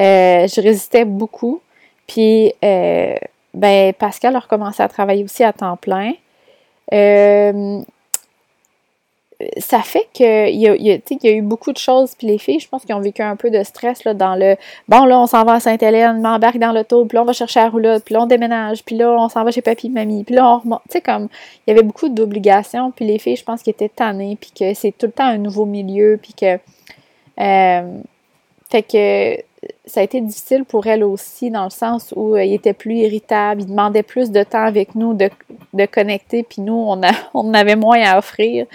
Euh, 0.00 0.48
je 0.48 0.60
résistais 0.60 1.04
beaucoup. 1.04 1.60
Puis, 2.08 2.52
euh, 2.64 3.14
ben, 3.54 3.92
Pascal 3.92 4.34
a 4.34 4.40
recommencé 4.40 4.82
à 4.82 4.88
travailler 4.88 5.22
aussi 5.22 5.44
à 5.44 5.52
temps 5.52 5.76
plein. 5.76 6.14
Euh, 6.92 7.80
ça 9.58 9.80
fait 9.80 10.08
qu'il 10.12 10.24
y, 10.26 10.66
a, 10.66 10.74
y, 10.76 11.02
y 11.10 11.28
a 11.28 11.30
eu 11.30 11.42
beaucoup 11.42 11.72
de 11.72 11.78
choses, 11.78 12.14
puis 12.16 12.26
les 12.26 12.38
filles, 12.38 12.60
je 12.60 12.68
pense 12.68 12.84
qu'ils 12.84 12.94
ont 12.94 13.00
vécu 13.00 13.22
un 13.22 13.36
peu 13.36 13.50
de 13.50 13.62
stress 13.62 14.04
là, 14.04 14.14
dans 14.14 14.34
le 14.34 14.56
bon, 14.88 15.04
là, 15.04 15.20
on 15.20 15.26
s'en 15.26 15.44
va 15.44 15.54
à 15.54 15.60
Sainte-Hélène, 15.60 16.20
m'embarque 16.22 16.58
dans 16.58 16.72
l'auto, 16.72 17.04
puis 17.04 17.18
on 17.18 17.24
va 17.24 17.34
chercher 17.34 17.60
la 17.60 17.68
roulotte, 17.68 18.04
puis 18.04 18.14
là, 18.14 18.22
on 18.22 18.26
déménage, 18.26 18.82
puis 18.82 18.96
là, 18.96 19.10
on 19.10 19.28
s'en 19.28 19.44
va 19.44 19.50
chez 19.50 19.60
papy 19.60 19.88
et 19.88 19.90
mamie, 19.90 20.24
puis 20.24 20.34
là, 20.34 20.48
on 20.48 20.58
remonte. 20.58 20.80
Tu 20.88 20.94
sais, 20.94 21.00
comme, 21.02 21.28
il 21.66 21.70
y 21.70 21.72
avait 21.72 21.86
beaucoup 21.86 22.08
d'obligations, 22.08 22.90
puis 22.92 23.04
les 23.06 23.18
filles, 23.18 23.36
je 23.36 23.44
pense 23.44 23.62
qu'ils 23.62 23.72
étaient 23.72 23.90
tannées, 23.90 24.38
puis 24.40 24.52
que 24.58 24.72
c'est 24.72 24.92
tout 24.92 25.06
le 25.06 25.12
temps 25.12 25.26
un 25.26 25.38
nouveau 25.38 25.66
milieu, 25.66 26.18
puis 26.20 26.32
que. 26.32 26.58
Euh, 27.38 28.00
fait 28.70 28.82
que 28.82 29.36
ça 29.84 30.00
a 30.00 30.02
été 30.02 30.20
difficile 30.20 30.64
pour 30.64 30.86
elle 30.86 31.04
aussi, 31.04 31.50
dans 31.50 31.64
le 31.64 31.70
sens 31.70 32.12
où 32.16 32.34
euh, 32.34 32.44
il 32.44 32.54
était 32.54 32.72
plus 32.72 32.96
irritable, 32.96 33.62
il 33.62 33.66
demandait 33.66 34.02
plus 34.02 34.30
de 34.30 34.42
temps 34.42 34.64
avec 34.64 34.94
nous 34.94 35.14
de, 35.14 35.30
de 35.72 35.86
connecter, 35.86 36.42
puis 36.42 36.62
nous, 36.62 36.74
on, 36.74 37.02
a, 37.02 37.10
on 37.34 37.54
avait 37.54 37.76
moins 37.76 38.00
à 38.02 38.18
offrir. 38.18 38.66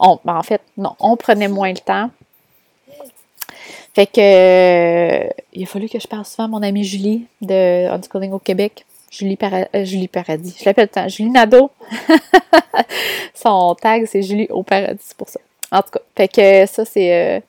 On, 0.00 0.18
ben, 0.24 0.36
en 0.36 0.42
fait, 0.42 0.62
non, 0.76 0.94
on 0.98 1.16
prenait 1.16 1.48
moins 1.48 1.70
le 1.70 1.78
temps. 1.78 2.10
Fait 3.94 4.06
que 4.06 4.20
euh, 4.20 5.28
il 5.52 5.62
a 5.62 5.66
fallu 5.66 5.88
que 5.88 6.00
je 6.00 6.06
parle 6.06 6.24
souvent 6.24 6.44
à 6.44 6.48
mon 6.48 6.62
amie 6.62 6.84
Julie 6.84 7.26
de 7.42 7.88
Unschooling 7.88 8.32
au 8.32 8.38
Québec. 8.38 8.84
Julie, 9.10 9.36
euh, 9.42 9.84
Julie 9.84 10.08
Paradis. 10.08 10.56
Je 10.58 10.64
l'appelle 10.64 10.88
tant 10.88 11.08
Julie 11.08 11.30
Nadeau. 11.30 11.70
Son 13.34 13.74
tag, 13.74 14.06
c'est 14.06 14.22
Julie 14.22 14.46
au 14.50 14.62
Paradis, 14.62 15.02
c'est 15.02 15.16
pour 15.16 15.28
ça. 15.28 15.40
En 15.72 15.82
tout 15.82 15.90
cas, 15.90 16.00
fait 16.16 16.28
que 16.28 16.66
ça, 16.66 16.84
c'est 16.84 17.42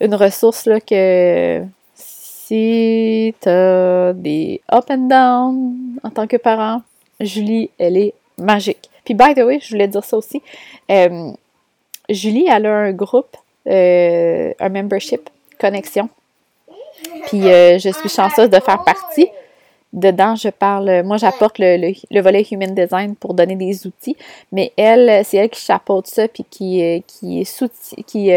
une 0.00 0.14
ressource 0.14 0.66
là, 0.66 0.80
que 0.80 1.62
si 1.94 3.34
tu 3.40 3.48
as 3.48 4.12
des 4.14 4.60
up 4.72 4.84
and 4.90 5.08
down 5.08 5.98
en 6.02 6.10
tant 6.10 6.26
que 6.26 6.36
parent, 6.36 6.82
Julie, 7.20 7.70
elle 7.78 7.96
est 7.96 8.14
magique. 8.38 8.90
Puis, 9.04 9.14
by 9.14 9.34
the 9.34 9.38
way, 9.38 9.60
je 9.60 9.70
voulais 9.70 9.88
dire 9.88 10.04
ça 10.04 10.16
aussi. 10.16 10.42
Euh, 10.90 11.32
Julie, 12.08 12.46
elle 12.48 12.66
a 12.66 12.72
un 12.74 12.92
groupe, 12.92 13.36
euh, 13.66 14.52
un 14.58 14.68
membership, 14.68 15.28
connexion. 15.58 16.08
Puis, 17.26 17.48
euh, 17.48 17.78
je 17.78 17.90
suis 17.90 18.08
chanceuse 18.08 18.50
de 18.50 18.60
faire 18.60 18.82
partie. 18.84 19.28
Dedans, 19.92 20.34
je 20.34 20.48
parle, 20.48 21.02
moi, 21.04 21.16
j'apporte 21.16 21.58
le, 21.58 22.20
volet 22.20 22.46
Human 22.50 22.74
Design 22.74 23.16
pour 23.16 23.34
donner 23.34 23.56
des 23.56 23.86
outils, 23.86 24.16
mais 24.52 24.72
elle, 24.76 25.24
c'est 25.24 25.38
elle 25.38 25.48
qui 25.48 25.60
chapeaute 25.60 26.06
ça, 26.06 26.28
puis 26.28 26.44
qui, 26.50 27.02
qui, 27.06 27.48
qui 28.06 28.30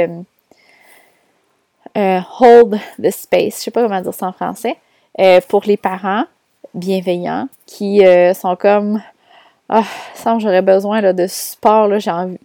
euh, 1.97 2.21
hold 2.39 2.79
the 3.01 3.09
space, 3.09 3.57
je 3.57 3.63
sais 3.63 3.71
pas 3.71 3.81
comment 3.81 3.99
dire 3.99 4.13
ça 4.13 4.27
en 4.27 4.31
français, 4.31 4.77
euh, 5.19 5.41
pour 5.47 5.63
les 5.65 5.75
parents 5.75 6.25
bienveillants 6.73 7.47
qui 7.65 8.05
euh, 8.05 8.33
sont 8.33 8.55
comme 8.55 9.01
ah, 9.69 9.83
ça 10.13 10.37
j'aurais 10.39 10.61
besoin 10.61 11.01
là, 11.01 11.13
de 11.13 11.25
support, 11.27 11.87
là, 11.87 11.99
j'ai 11.99 12.11
envie. 12.11 12.37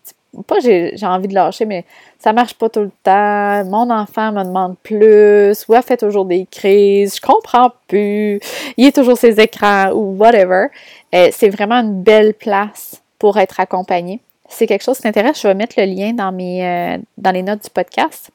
Pas 0.42 0.60
j'ai, 0.60 0.96
j'ai 0.96 1.06
envie 1.06 1.28
de 1.28 1.34
lâcher, 1.34 1.64
mais 1.64 1.84
ça 2.18 2.32
marche 2.32 2.54
pas 2.54 2.68
tout 2.68 2.80
le 2.80 2.90
temps. 3.02 3.64
Mon 3.66 3.90
enfant 3.90 4.32
me 4.32 4.42
demande 4.44 4.76
plus, 4.82 5.64
ou 5.68 5.74
a 5.74 5.82
fait 5.82 5.96
toujours 5.96 6.24
des 6.24 6.46
crises, 6.50 7.16
je 7.16 7.20
comprends 7.20 7.70
plus, 7.88 8.40
il 8.76 8.86
est 8.86 8.94
toujours 8.94 9.16
ses 9.16 9.40
écrans 9.40 9.90
ou 9.92 10.16
whatever. 10.16 10.66
c'est 11.12 11.50
vraiment 11.50 11.76
une 11.76 12.02
belle 12.02 12.34
place 12.34 13.02
pour 13.18 13.38
être 13.38 13.60
accompagné. 13.60 14.20
C'est 14.48 14.66
quelque 14.66 14.84
chose 14.84 14.96
qui 14.96 15.02
t'intéresse, 15.04 15.40
je 15.40 15.48
vais 15.48 15.54
mettre 15.54 15.74
le 15.78 15.86
lien 15.86 16.12
dans 16.12 16.32
mes 16.32 16.98
dans 17.16 17.30
les 17.30 17.42
notes 17.42 17.64
du 17.64 17.70
podcast. 17.70 18.30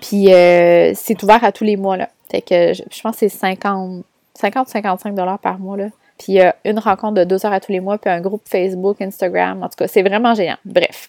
Puis 0.00 0.32
euh, 0.32 0.92
c'est 0.94 1.22
ouvert 1.22 1.42
à 1.44 1.52
tous 1.52 1.64
les 1.64 1.76
mois, 1.76 1.96
là. 1.96 2.08
Fait 2.30 2.42
que 2.42 2.72
je, 2.72 3.02
pense 3.02 3.12
que 3.12 3.18
c'est 3.18 3.28
50, 3.28 4.04
50 4.34 4.68
55 4.68 5.14
dollars 5.14 5.38
par 5.38 5.58
mois, 5.58 5.76
là. 5.76 5.88
Puis 6.22 6.34
il 6.34 6.36
y 6.36 6.40
a 6.40 6.54
une 6.64 6.78
rencontre 6.78 7.14
de 7.14 7.24
deux 7.24 7.44
heures 7.44 7.52
à 7.52 7.58
tous 7.58 7.72
les 7.72 7.80
mois, 7.80 7.98
puis 7.98 8.08
un 8.08 8.20
groupe 8.20 8.42
Facebook, 8.44 9.00
Instagram. 9.00 9.62
En 9.62 9.68
tout 9.68 9.74
cas, 9.76 9.88
c'est 9.88 10.02
vraiment 10.02 10.34
génial. 10.34 10.58
Bref. 10.64 11.08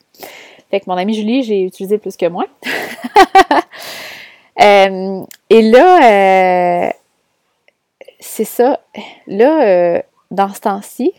Fait 0.72 0.80
que 0.80 0.86
mon 0.88 0.98
amie 0.98 1.14
Julie, 1.14 1.44
j'ai 1.44 1.62
utilisé 1.62 1.98
plus 1.98 2.18
que 2.18 2.26
moi. 2.28 2.46
Euh, 4.62 5.24
et 5.50 5.64
là, 5.64 6.86
euh, 6.86 6.90
c'est 8.20 8.44
ça. 8.44 8.80
Là, 9.26 10.04
dans 10.30 10.54
ce 10.54 10.62
temps-ci, 10.62 11.12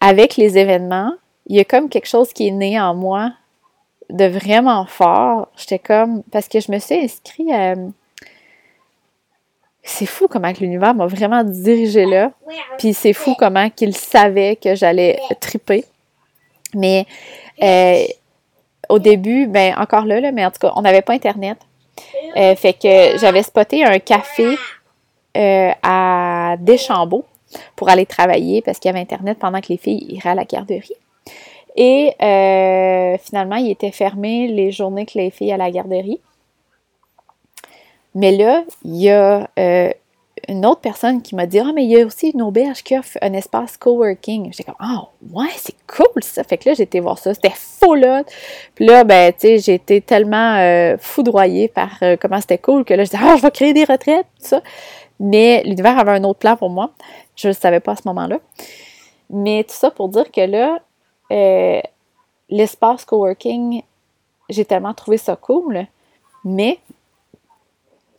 avec 0.00 0.36
les 0.36 0.56
événements, 0.56 1.12
il 1.48 1.56
y 1.56 1.60
a 1.60 1.64
comme 1.64 1.88
quelque 1.88 2.06
chose 2.06 2.32
qui 2.32 2.46
est 2.46 2.52
né 2.52 2.80
en 2.80 2.94
moi 2.94 3.32
de 4.08 4.26
vraiment 4.26 4.86
fort. 4.86 5.48
J'étais 5.56 5.80
comme. 5.80 6.22
Parce 6.30 6.46
que 6.46 6.60
je 6.60 6.70
me 6.70 6.78
suis 6.78 6.94
inscrite 6.94 7.50
à. 7.50 7.74
C'est 9.90 10.04
fou 10.04 10.28
comment 10.28 10.52
l'univers 10.60 10.94
m'a 10.94 11.06
vraiment 11.06 11.42
dirigé 11.42 12.04
là. 12.04 12.30
Puis 12.76 12.92
c'est 12.92 13.14
fou 13.14 13.34
comment 13.38 13.70
qu'il 13.70 13.96
savait 13.96 14.56
que 14.56 14.74
j'allais 14.74 15.18
triper. 15.40 15.82
Mais 16.74 17.06
euh, 17.62 18.04
au 18.90 18.98
début, 18.98 19.46
ben 19.46 19.74
encore 19.78 20.04
là, 20.04 20.30
mais 20.30 20.44
en 20.44 20.50
tout 20.50 20.58
cas, 20.60 20.72
on 20.76 20.82
n'avait 20.82 21.00
pas 21.00 21.14
Internet. 21.14 21.56
Euh, 22.36 22.54
fait 22.54 22.74
que 22.74 23.18
j'avais 23.18 23.42
spoté 23.42 23.82
un 23.82 23.98
café 23.98 24.56
euh, 25.38 25.70
à 25.82 26.56
Deschambault 26.60 27.24
pour 27.74 27.88
aller 27.88 28.04
travailler 28.04 28.60
parce 28.60 28.78
qu'il 28.78 28.90
y 28.90 28.92
avait 28.92 29.00
Internet 29.00 29.38
pendant 29.38 29.62
que 29.62 29.68
les 29.68 29.78
filles 29.78 30.04
iraient 30.10 30.30
à 30.30 30.34
la 30.34 30.44
garderie. 30.44 30.92
Et 31.76 32.12
finalement, 33.22 33.56
il 33.56 33.70
était 33.70 33.92
fermé 33.92 34.48
les 34.48 34.70
journées 34.70 35.06
que 35.06 35.18
les 35.18 35.30
filles 35.30 35.52
à 35.52 35.56
la 35.56 35.70
garderie. 35.70 36.20
Mais 38.14 38.32
là, 38.32 38.64
il 38.84 38.96
y 38.96 39.10
a 39.10 39.48
euh, 39.58 39.90
une 40.48 40.66
autre 40.66 40.80
personne 40.80 41.22
qui 41.22 41.34
m'a 41.34 41.46
dit 41.46 41.58
Ah, 41.58 41.72
mais 41.74 41.84
il 41.84 41.90
y 41.90 42.00
a 42.00 42.06
aussi 42.06 42.30
une 42.30 42.42
auberge 42.42 42.82
qui 42.82 42.96
offre 42.96 43.18
un 43.22 43.32
espace 43.32 43.76
coworking. 43.76 44.52
J'étais 44.52 44.64
comme 44.64 44.76
Ah, 44.78 45.08
ouais, 45.32 45.50
c'est 45.56 45.76
cool 45.86 46.22
ça. 46.22 46.42
Fait 46.44 46.58
que 46.58 46.68
là, 46.68 46.74
j'ai 46.74 46.84
été 46.84 47.00
voir 47.00 47.18
ça. 47.18 47.34
C'était 47.34 47.54
fou 47.54 47.94
là. 47.94 48.24
Puis 48.74 48.86
là, 48.86 49.04
ben, 49.04 49.32
tu 49.32 49.40
sais, 49.40 49.58
j'ai 49.58 49.74
été 49.74 50.00
tellement 50.00 50.56
euh, 50.56 50.96
foudroyée 50.98 51.68
par 51.68 52.00
comment 52.20 52.40
c'était 52.40 52.58
cool 52.58 52.84
que 52.84 52.94
là, 52.94 53.04
je 53.04 53.10
disais 53.10 53.22
Ah, 53.22 53.36
je 53.36 53.42
vais 53.42 53.50
créer 53.50 53.72
des 53.72 53.84
retraites, 53.84 54.26
tout 54.40 54.46
ça. 54.46 54.62
Mais 55.20 55.62
l'univers 55.64 55.98
avait 55.98 56.12
un 56.12 56.24
autre 56.24 56.38
plan 56.38 56.56
pour 56.56 56.70
moi. 56.70 56.92
Je 57.36 57.48
ne 57.48 57.52
le 57.52 57.58
savais 57.58 57.80
pas 57.80 57.92
à 57.92 57.96
ce 57.96 58.02
moment-là. 58.06 58.38
Mais 59.30 59.64
tout 59.64 59.74
ça 59.74 59.90
pour 59.90 60.08
dire 60.08 60.30
que 60.30 60.40
là, 60.40 60.80
euh, 61.30 61.80
l'espace 62.48 63.04
coworking, 63.04 63.82
j'ai 64.48 64.64
tellement 64.64 64.94
trouvé 64.94 65.18
ça 65.18 65.36
cool, 65.36 65.86
mais 66.44 66.78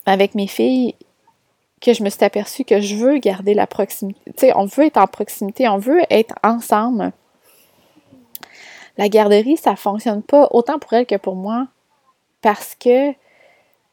avec 0.10 0.36
mes 0.36 0.48
filles, 0.48 0.96
que 1.82 1.94
je 1.94 2.04
me 2.04 2.10
suis 2.10 2.24
aperçue 2.24 2.66
que 2.66 2.82
je 2.82 2.96
veux 2.96 3.18
garder 3.20 3.54
la 3.54 3.68
proximité. 3.68 4.20
Tu 4.26 4.34
sais, 4.38 4.54
on 4.56 4.66
veut 4.66 4.86
être 4.86 4.98
en 4.98 5.08
proximité, 5.08 5.68
on 5.70 5.78
veut 5.78 6.02
être 6.10 6.36
ensemble. 6.44 7.12
La 8.98 9.08
garderie, 9.08 9.56
ça 9.56 9.76
fonctionne 9.76 10.22
pas 10.22 10.50
autant 10.52 10.78
pour 10.78 10.92
elle 10.94 11.06
que 11.06 11.16
pour 11.16 11.36
moi 11.36 11.68
parce 12.42 12.76
que 12.76 13.12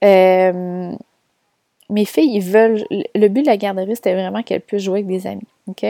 euh, 0.05 0.93
mes 1.91 2.05
filles, 2.05 2.37
ils 2.37 2.43
veulent. 2.43 2.85
Le 2.91 3.29
but 3.29 3.43
de 3.43 3.47
la 3.47 3.57
garderie, 3.57 3.95
c'était 3.95 4.15
vraiment 4.15 4.43
qu'elles 4.43 4.63
puissent 4.63 4.83
jouer 4.83 5.01
avec 5.01 5.07
des 5.07 5.27
amis. 5.27 5.47
OK? 5.69 5.85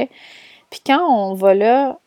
Puis 0.70 0.80
quand 0.84 1.00
on 1.00 1.34
va 1.34 1.54
là, 1.54 1.98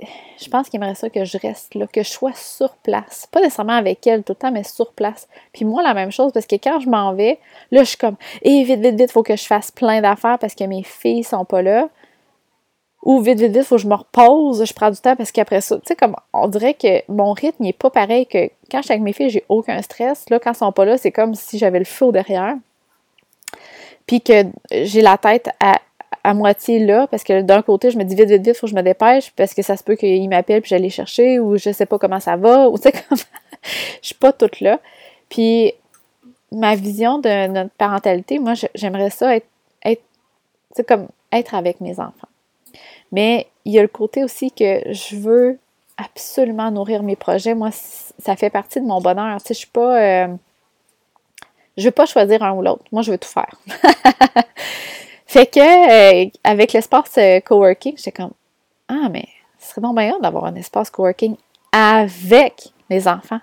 je 0.00 0.48
pense 0.50 0.68
qu'il 0.68 0.78
aimerait 0.78 0.94
ça 0.94 1.08
que 1.08 1.24
je 1.24 1.38
reste 1.38 1.74
là, 1.74 1.86
que 1.86 2.02
je 2.02 2.10
sois 2.10 2.34
sur 2.34 2.74
place. 2.76 3.26
Pas 3.30 3.40
nécessairement 3.40 3.72
avec 3.76 4.06
elle 4.06 4.22
tout 4.22 4.32
le 4.32 4.36
temps, 4.36 4.52
mais 4.52 4.64
sur 4.64 4.92
place. 4.92 5.26
Puis 5.52 5.64
moi, 5.64 5.82
la 5.82 5.94
même 5.94 6.12
chose, 6.12 6.32
parce 6.32 6.46
que 6.46 6.56
quand 6.56 6.80
je 6.80 6.88
m'en 6.88 7.14
vais, 7.14 7.38
là, 7.70 7.82
je 7.82 7.88
suis 7.88 7.96
comme, 7.96 8.16
hé, 8.42 8.62
vite, 8.64 8.80
vite, 8.80 8.96
vite, 8.96 9.08
il 9.10 9.12
faut 9.12 9.22
que 9.22 9.36
je 9.36 9.44
fasse 9.44 9.70
plein 9.70 10.02
d'affaires 10.02 10.38
parce 10.38 10.54
que 10.54 10.64
mes 10.64 10.82
filles 10.82 11.24
sont 11.24 11.44
pas 11.46 11.62
là. 11.62 11.88
Ou 13.04 13.20
vite, 13.20 13.38
vite, 13.38 13.52
vite, 13.52 13.64
faut 13.64 13.76
que 13.76 13.82
je 13.82 13.88
me 13.88 13.94
repose, 13.94 14.64
je 14.64 14.74
prends 14.74 14.90
du 14.90 14.98
temps 14.98 15.16
parce 15.16 15.32
qu'après 15.32 15.60
ça, 15.60 15.76
tu 15.76 15.82
sais, 15.86 15.96
comme, 15.96 16.16
on 16.32 16.48
dirait 16.48 16.74
que 16.74 17.02
mon 17.10 17.32
rythme 17.32 17.62
n'est 17.62 17.72
pas 17.72 17.88
pareil 17.88 18.26
que 18.26 18.50
quand 18.70 18.78
je 18.78 18.82
suis 18.82 18.92
avec 18.92 19.02
mes 19.02 19.12
filles, 19.12 19.30
j'ai 19.30 19.44
aucun 19.48 19.80
stress. 19.80 20.28
Là, 20.28 20.38
quand 20.38 20.50
elles 20.50 20.56
sont 20.56 20.72
pas 20.72 20.84
là, 20.84 20.98
c'est 20.98 21.12
comme 21.12 21.34
si 21.34 21.56
j'avais 21.56 21.78
le 21.78 21.84
feu 21.84 22.12
derrière. 22.12 22.56
Puis 24.06 24.20
que 24.20 24.44
j'ai 24.70 25.00
la 25.00 25.16
tête 25.16 25.48
à 25.60 25.80
à 26.26 26.34
moitié 26.34 26.80
là, 26.80 27.06
parce 27.06 27.22
que 27.22 27.40
d'un 27.40 27.62
côté, 27.62 27.92
je 27.92 27.98
me 27.98 28.02
dis 28.02 28.16
vite, 28.16 28.28
vite, 28.28 28.44
vite, 28.44 28.56
faut 28.56 28.66
que 28.66 28.72
je 28.72 28.74
me 28.74 28.82
dépêche, 28.82 29.30
parce 29.36 29.54
que 29.54 29.62
ça 29.62 29.76
se 29.76 29.84
peut 29.84 29.94
qu'il 29.94 30.28
m'appelle 30.28 30.60
puis 30.60 30.70
j'allais 30.70 30.90
chercher, 30.90 31.38
ou 31.38 31.56
je 31.56 31.70
sais 31.70 31.86
pas 31.86 32.00
comment 32.00 32.18
ça 32.18 32.34
va, 32.34 32.68
ou 32.68 32.76
tu 32.76 32.82
sais, 32.82 32.92
comme, 32.92 33.16
je 34.02 34.06
suis 34.06 34.16
pas 34.16 34.32
toute 34.32 34.60
là. 34.60 34.80
Puis, 35.28 35.72
ma 36.50 36.74
vision 36.74 37.20
de 37.20 37.46
notre 37.46 37.70
parentalité, 37.70 38.40
moi, 38.40 38.54
j'aimerais 38.74 39.10
ça 39.10 39.36
être, 39.36 39.46
être 39.84 40.02
comme 40.88 41.06
être 41.30 41.54
avec 41.54 41.80
mes 41.80 42.00
enfants. 42.00 42.28
Mais 43.12 43.46
il 43.64 43.72
y 43.72 43.78
a 43.78 43.82
le 43.82 43.88
côté 43.88 44.24
aussi 44.24 44.50
que 44.50 44.80
je 44.92 45.14
veux 45.14 45.58
absolument 45.96 46.72
nourrir 46.72 47.04
mes 47.04 47.14
projets. 47.14 47.54
Moi, 47.54 47.70
ça 47.70 48.34
fait 48.34 48.50
partie 48.50 48.80
de 48.80 48.86
mon 48.86 49.00
bonheur. 49.00 49.40
Tu 49.40 49.46
sais, 49.46 49.54
je 49.54 49.58
suis 49.60 49.68
pas. 49.68 50.02
Euh, 50.02 50.26
je 51.76 51.84
veux 51.84 51.92
pas 51.92 52.06
choisir 52.06 52.42
un 52.42 52.52
ou 52.52 52.62
l'autre. 52.62 52.82
Moi, 52.90 53.02
je 53.02 53.12
veux 53.12 53.18
tout 53.18 53.28
faire. 53.28 53.54
fait 55.26 55.46
que 55.46 55.60
euh, 56.24 56.30
avec 56.44 56.72
l'espace 56.72 57.18
euh, 57.18 57.40
coworking, 57.40 57.96
j'étais 57.96 58.12
comme 58.12 58.32
Ah, 58.88 59.08
mais 59.10 59.26
ce 59.58 59.70
serait 59.70 59.80
bon 59.80 59.92
bien 59.92 60.18
d'avoir 60.20 60.44
un 60.44 60.54
espace 60.54 60.88
coworking 60.88 61.36
avec 61.72 62.68
les 62.88 63.08
enfants. 63.08 63.40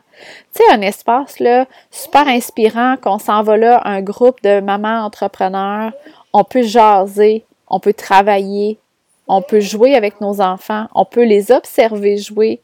Tu 0.53 0.63
sais, 0.63 0.71
un 0.71 0.81
espace 0.81 1.39
là, 1.39 1.65
super 1.91 2.27
inspirant, 2.27 2.95
qu'on 3.01 3.19
s'en 3.19 3.43
va 3.43 3.57
là, 3.57 3.81
un 3.83 4.01
groupe 4.01 4.41
de 4.43 4.61
mamans 4.61 5.05
entrepreneurs, 5.05 5.91
on 6.31 6.45
peut 6.45 6.63
jaser, 6.63 7.45
on 7.67 7.79
peut 7.79 7.93
travailler, 7.93 8.79
on 9.27 9.41
peut 9.41 9.59
jouer 9.59 9.95
avec 9.95 10.21
nos 10.21 10.39
enfants, 10.39 10.87
on 10.95 11.03
peut 11.03 11.23
les 11.23 11.51
observer 11.51 12.17
jouer. 12.17 12.61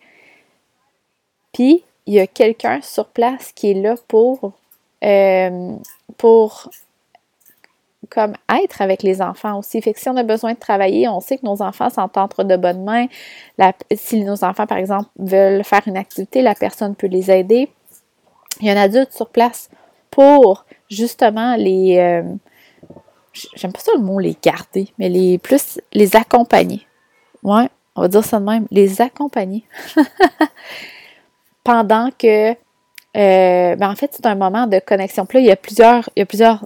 Puis, 1.52 1.84
il 2.06 2.14
y 2.14 2.20
a 2.20 2.28
quelqu'un 2.28 2.80
sur 2.82 3.06
place 3.06 3.52
qui 3.52 3.72
est 3.72 3.82
là 3.82 3.96
pour, 4.08 4.54
euh, 5.04 5.76
pour 6.18 6.70
comme 8.10 8.34
être 8.64 8.82
avec 8.82 9.04
les 9.04 9.22
enfants 9.22 9.60
aussi. 9.60 9.82
Fait 9.82 9.94
que 9.94 10.00
si 10.00 10.10
on 10.10 10.18
a 10.18 10.24
besoin 10.24 10.54
de 10.54 10.60
travailler, 10.60 11.08
on 11.08 11.20
sait 11.20 11.38
que 11.38 11.46
nos 11.46 11.62
enfants 11.62 11.90
sont 11.90 12.10
entre 12.18 12.44
de 12.44 12.56
bonnes 12.56 12.84
mains. 12.84 13.08
si 13.94 14.24
nos 14.24 14.44
enfants, 14.44 14.66
par 14.68 14.78
exemple, 14.78 15.10
veulent 15.18 15.64
faire 15.64 15.82
une 15.86 15.98
activité, 15.98 16.42
la 16.42 16.56
personne 16.56 16.96
peut 16.96 17.08
les 17.08 17.32
aider. 17.32 17.70
Il 18.60 18.68
y 18.68 18.70
a 18.70 18.74
un 18.74 18.82
adulte 18.82 19.12
sur 19.12 19.30
place 19.30 19.70
pour 20.12 20.66
justement 20.90 21.56
les, 21.56 21.98
euh, 21.98 22.24
j'aime 23.56 23.72
pas 23.72 23.80
ça 23.80 23.92
le 23.96 24.02
mot 24.02 24.20
les 24.20 24.36
garder, 24.42 24.90
mais 24.98 25.10
les 25.10 25.38
plus 25.38 25.80
les 25.94 26.16
accompagner. 26.16 26.86
Ouais, 27.44 27.70
on 27.96 28.02
va 28.02 28.08
dire 28.08 28.24
ça 28.24 28.40
de 28.40 28.46
même, 28.46 28.68
les 28.72 29.02
accompagner. 29.02 29.64
Pendant 31.64 32.10
que 32.18 32.56
euh, 33.18 33.76
ben 33.76 33.90
en 33.90 33.96
fait, 33.96 34.12
c'est 34.14 34.26
un 34.26 34.36
moment 34.36 34.68
de 34.68 34.80
connexion. 34.80 35.26
Puis 35.26 35.40
là, 35.40 35.42
il 35.42 35.48
y 35.48 35.52
a 35.52 35.56
plusieurs, 35.56 36.10
il 36.16 36.20
y 36.20 36.24
a 36.24 36.26
plusieurs 36.26 36.66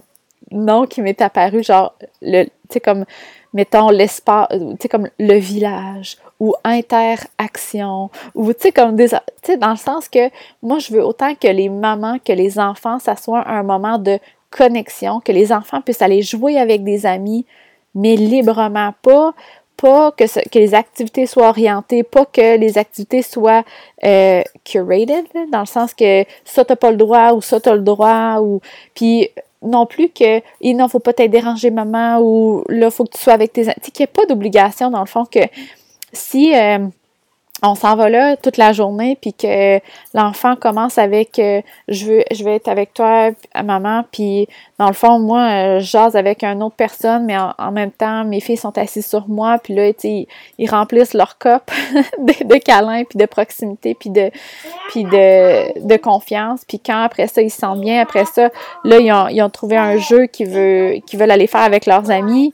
noms 0.54 0.86
qui 0.86 1.02
m'est 1.02 1.20
apparu, 1.20 1.62
genre 1.62 1.94
tu 2.22 2.46
sais, 2.70 2.80
comme 2.80 3.04
mettons 3.52 3.88
l'espace, 3.88 4.48
tu 4.50 4.58
sais, 4.80 4.88
comme 4.88 5.08
le 5.18 5.38
village 5.38 6.18
ou 6.40 6.54
interaction, 6.64 8.10
ou 8.34 8.52
tu 8.52 8.60
sais, 8.60 8.72
comme 8.72 8.96
des. 8.96 9.08
Tu 9.08 9.16
sais, 9.44 9.56
dans 9.56 9.70
le 9.70 9.76
sens 9.76 10.08
que 10.08 10.30
moi, 10.62 10.78
je 10.78 10.92
veux 10.92 11.04
autant 11.04 11.34
que 11.34 11.48
les 11.48 11.68
mamans, 11.68 12.18
que 12.18 12.32
les 12.32 12.58
enfants, 12.58 12.98
ça 12.98 13.16
soit 13.16 13.48
un 13.48 13.62
moment 13.62 13.98
de 13.98 14.18
connexion, 14.50 15.20
que 15.20 15.32
les 15.32 15.52
enfants 15.52 15.80
puissent 15.80 16.02
aller 16.02 16.22
jouer 16.22 16.58
avec 16.58 16.84
des 16.84 17.06
amis, 17.06 17.46
mais 17.94 18.16
librement, 18.16 18.92
pas, 19.02 19.34
pas 19.76 20.12
que, 20.12 20.24
que 20.48 20.58
les 20.58 20.74
activités 20.74 21.26
soient 21.26 21.48
orientées, 21.48 22.02
pas 22.02 22.24
que 22.24 22.56
les 22.56 22.78
activités 22.78 23.22
soient 23.22 23.64
euh, 24.04 24.42
curated, 24.64 25.26
dans 25.50 25.60
le 25.60 25.66
sens 25.66 25.94
que 25.94 26.24
ça 26.44 26.64
t'as 26.64 26.76
pas 26.76 26.90
le 26.90 26.96
droit 26.96 27.32
ou 27.32 27.40
ça 27.40 27.60
t'as 27.60 27.74
le 27.74 27.82
droit, 27.82 28.38
ou 28.40 28.60
puis 28.94 29.30
non 29.64 29.86
plus 29.86 30.10
que 30.10 30.40
il 30.60 30.76
ne 30.76 30.86
faut 30.86 30.98
pas 30.98 31.12
t'être 31.12 31.30
dérangé 31.30 31.70
maman 31.70 32.20
ou 32.20 32.64
là 32.68 32.90
faut 32.90 33.04
que 33.04 33.16
tu 33.16 33.22
sois 33.22 33.32
avec 33.32 33.52
tes 33.52 33.64
tu 33.64 33.70
sais 33.70 33.90
qu'il 33.90 34.02
n'y 34.02 34.04
ait 34.04 34.06
pas 34.06 34.26
d'obligation 34.26 34.90
dans 34.90 35.00
le 35.00 35.06
fond 35.06 35.24
que 35.24 35.40
si 36.12 36.54
euh, 36.54 36.86
on 37.62 37.74
s'en 37.74 37.96
va 37.96 38.10
là 38.10 38.36
toute 38.36 38.56
la 38.56 38.72
journée, 38.72 39.16
puis 39.20 39.32
que 39.32 39.80
l'enfant 40.12 40.56
commence 40.56 40.98
avec 40.98 41.38
euh, 41.38 41.62
je 41.88 42.06
veux 42.06 42.24
je 42.30 42.44
vais 42.44 42.56
être 42.56 42.68
avec 42.68 42.92
toi, 42.92 43.30
maman, 43.64 44.04
puis 44.10 44.48
dans 44.78 44.88
le 44.88 44.92
fond, 44.92 45.18
moi, 45.18 45.40
euh, 45.40 45.80
jase 45.80 46.16
avec 46.16 46.42
une 46.42 46.62
autre 46.62 46.74
personne, 46.74 47.24
mais 47.24 47.36
en, 47.38 47.70
même 47.70 47.92
temps, 47.92 48.24
mes 48.24 48.40
filles 48.40 48.56
sont 48.56 48.76
assises 48.76 49.06
sur 49.06 49.28
moi, 49.28 49.58
puis 49.62 49.74
là, 49.74 49.92
ils, 50.02 50.70
remplissent 50.70 51.14
leur 51.14 51.38
cop 51.38 51.70
de, 52.18 52.44
de 52.44 52.58
câlins, 52.58 53.04
puis 53.04 53.18
de 53.18 53.26
proximité, 53.26 53.94
puis 53.94 54.10
de 54.10 54.30
de, 55.02 55.86
de 55.86 55.96
confiance, 55.96 56.64
puis 56.66 56.78
quand 56.78 57.02
après 57.02 57.26
ça, 57.26 57.40
ils 57.40 57.50
se 57.50 57.58
sentent 57.58 57.80
bien, 57.80 58.00
après 58.00 58.24
ça, 58.24 58.50
là, 58.84 58.98
ils 58.98 59.12
ont, 59.12 59.28
ils 59.28 59.42
ont 59.42 59.50
trouvé 59.50 59.76
un 59.76 59.96
jeu 59.96 60.26
qu'ils 60.26 60.48
veulent, 60.48 61.00
qu'ils 61.02 61.18
veulent 61.18 61.30
aller 61.30 61.46
faire 61.46 61.62
avec 61.62 61.86
leurs 61.86 62.10
amis, 62.10 62.52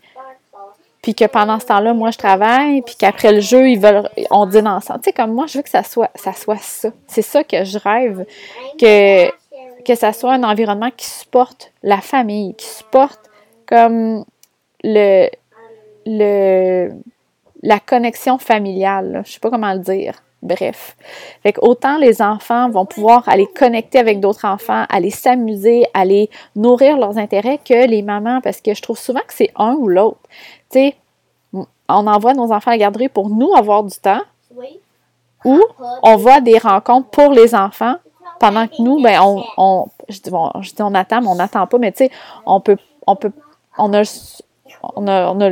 puis 1.02 1.14
que 1.14 1.24
pendant 1.24 1.58
ce 1.58 1.66
temps-là, 1.66 1.94
moi, 1.94 2.10
je 2.10 2.18
travaille, 2.18 2.82
puis 2.82 2.94
qu'après 2.98 3.32
le 3.32 3.40
jeu, 3.40 3.70
ils 3.70 3.78
veulent, 3.78 4.08
on 4.30 4.46
dîne 4.46 4.68
ensemble. 4.68 5.00
Tu 5.00 5.06
sais, 5.06 5.12
comme 5.12 5.32
moi, 5.32 5.46
je 5.46 5.58
veux 5.58 5.62
que 5.62 5.70
ça 5.70 5.82
soit 5.82 6.10
ça. 6.14 6.32
Soit 6.32 6.60
ça. 6.60 6.90
C'est 7.06 7.22
ça 7.22 7.42
que 7.42 7.64
je 7.64 7.78
rêve, 7.78 8.26
que, 8.78 9.28
que 9.82 9.94
ça 9.94 10.12
soit 10.12 10.32
un 10.32 10.42
environnement 10.42 10.90
qui 10.94 11.06
supporte 11.06 11.72
la 11.82 12.00
famille, 12.00 12.54
qui 12.54 12.66
supporte 12.66 13.20
comme 13.66 14.24
le, 14.84 15.28
le, 16.06 16.92
la 17.62 17.80
connexion 17.80 18.38
familiale. 18.38 19.22
Je 19.24 19.32
sais 19.32 19.40
pas 19.40 19.50
comment 19.50 19.72
le 19.72 19.80
dire. 19.80 20.14
Bref. 20.42 20.96
Fait 21.42 21.54
autant 21.60 21.98
les 21.98 22.22
enfants 22.22 22.70
vont 22.70 22.86
pouvoir 22.86 23.28
aller 23.28 23.46
connecter 23.46 23.98
avec 23.98 24.20
d'autres 24.20 24.46
enfants, 24.46 24.84
aller 24.88 25.10
s'amuser, 25.10 25.84
aller 25.92 26.30
nourrir 26.56 26.96
leurs 26.96 27.18
intérêts 27.18 27.58
que 27.58 27.86
les 27.86 28.00
mamans, 28.00 28.40
parce 28.40 28.62
que 28.62 28.72
je 28.72 28.80
trouve 28.80 28.98
souvent 28.98 29.20
que 29.20 29.34
c'est 29.34 29.50
un 29.56 29.74
ou 29.74 29.88
l'autre. 29.88 30.20
Tu 30.70 30.78
sais, 30.78 30.96
on 31.52 32.06
envoie 32.06 32.34
nos 32.34 32.52
enfants 32.52 32.70
à 32.70 32.74
la 32.74 32.78
garderie 32.78 33.08
pour 33.08 33.28
nous 33.28 33.52
avoir 33.54 33.82
du 33.82 33.96
temps. 33.98 34.20
Ou 35.44 35.60
on 36.02 36.16
va 36.16 36.40
des 36.40 36.58
rencontres 36.58 37.08
pour 37.08 37.32
les 37.32 37.54
enfants 37.54 37.96
pendant 38.38 38.66
que 38.66 38.80
nous, 38.80 39.02
ben, 39.02 39.20
on, 39.22 39.44
on 39.56 39.86
je, 40.08 40.20
dis, 40.20 40.30
bon, 40.30 40.50
je 40.60 40.72
dis 40.72 40.82
on 40.82 40.94
attend, 40.94 41.20
mais 41.20 41.28
on 41.28 41.34
n'attend 41.34 41.66
pas, 41.66 41.78
mais 41.78 41.92
tu 41.92 42.04
sais, 42.04 42.10
on 42.46 42.60
peut, 42.60 42.76
on 43.06 43.16
peut, 43.16 43.32
on 43.78 43.92
a, 43.94 44.02
on 44.82 45.06
a, 45.06 45.32
on 45.32 45.40
a 45.40 45.50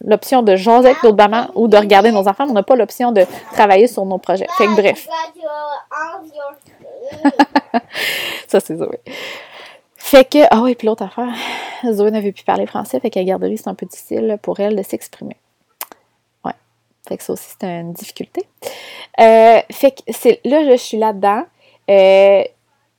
l'option 0.00 0.42
de 0.42 0.56
jaser 0.56 0.88
avec 0.88 1.02
d'autres 1.02 1.16
mamans 1.16 1.48
ou 1.54 1.68
de 1.68 1.76
regarder 1.76 2.10
nos 2.10 2.26
enfants, 2.28 2.44
mais 2.44 2.50
on 2.50 2.54
n'a 2.54 2.62
pas 2.62 2.76
l'option 2.76 3.12
de 3.12 3.24
travailler 3.52 3.86
sur 3.86 4.04
nos 4.04 4.18
projets. 4.18 4.46
Fait 4.56 4.66
que 4.66 4.74
bref. 4.74 5.08
Ça, 8.48 8.60
c'est 8.60 8.76
Zoé. 8.76 9.00
Fait 10.10 10.24
que, 10.24 10.38
ah 10.50 10.62
oui, 10.62 10.74
puis 10.74 10.86
l'autre 10.86 11.02
affaire, 11.02 11.34
Zoé 11.92 12.10
n'avait 12.10 12.32
plus 12.32 12.42
parler 12.42 12.64
français, 12.64 12.98
fait 12.98 13.10
qu'à 13.10 13.20
la 13.20 13.26
garderie, 13.26 13.58
c'est 13.58 13.68
un 13.68 13.74
peu 13.74 13.84
difficile 13.84 14.38
pour 14.40 14.58
elle 14.58 14.74
de 14.74 14.82
s'exprimer. 14.82 15.36
Ouais. 16.46 16.54
Fait 17.06 17.18
que 17.18 17.22
ça 17.22 17.34
aussi, 17.34 17.50
c'est 17.60 17.66
une 17.66 17.92
difficulté. 17.92 18.46
Euh, 19.20 19.60
fait 19.70 19.90
que 19.90 20.00
c'est, 20.08 20.40
là, 20.46 20.64
je 20.64 20.78
suis 20.78 20.96
là-dedans. 20.96 21.42
Euh, 21.90 22.42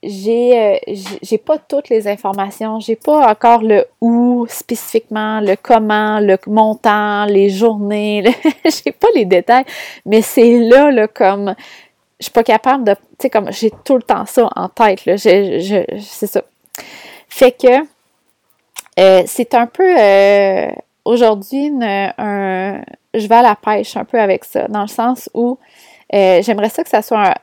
j'ai, 0.04 0.56
euh, 0.56 0.94
j'ai 1.20 1.38
pas 1.38 1.58
toutes 1.58 1.88
les 1.88 2.06
informations, 2.06 2.78
j'ai 2.78 2.94
pas 2.94 3.28
encore 3.28 3.62
le 3.62 3.86
où 4.00 4.46
spécifiquement, 4.48 5.40
le 5.40 5.56
comment, 5.60 6.20
le 6.20 6.38
montant, 6.46 7.24
les 7.24 7.50
journées, 7.50 8.22
j'ai 8.64 8.92
pas 8.92 9.08
les 9.16 9.24
détails, 9.24 9.64
mais 10.06 10.22
c'est 10.22 10.60
là, 10.60 10.92
là, 10.92 11.08
comme 11.08 11.56
je 12.20 12.26
suis 12.26 12.32
pas 12.32 12.44
capable 12.44 12.84
de, 12.84 12.94
tu 12.94 13.00
sais, 13.22 13.30
comme 13.30 13.50
j'ai 13.50 13.72
tout 13.84 13.96
le 13.96 14.02
temps 14.02 14.26
ça 14.26 14.48
en 14.54 14.68
tête, 14.68 15.06
là, 15.06 15.18
c'est 15.18 16.26
ça. 16.26 16.42
Fait 17.28 17.52
que 17.52 17.82
euh, 18.98 19.22
c'est 19.26 19.54
un 19.54 19.66
peu 19.66 19.98
euh, 19.98 20.70
aujourd'hui 21.04 21.72
un, 21.82 22.82
je 23.14 23.26
vais 23.26 23.34
à 23.34 23.42
la 23.42 23.56
pêche 23.56 23.96
un 23.96 24.04
peu 24.04 24.20
avec 24.20 24.44
ça, 24.44 24.68
dans 24.68 24.82
le 24.82 24.88
sens 24.88 25.30
où 25.34 25.58
j'aimerais 26.12 26.70
ça 26.70 26.82
que 26.82 26.90
ça 26.90 27.02
soit 27.02 27.28
un, 27.28 27.34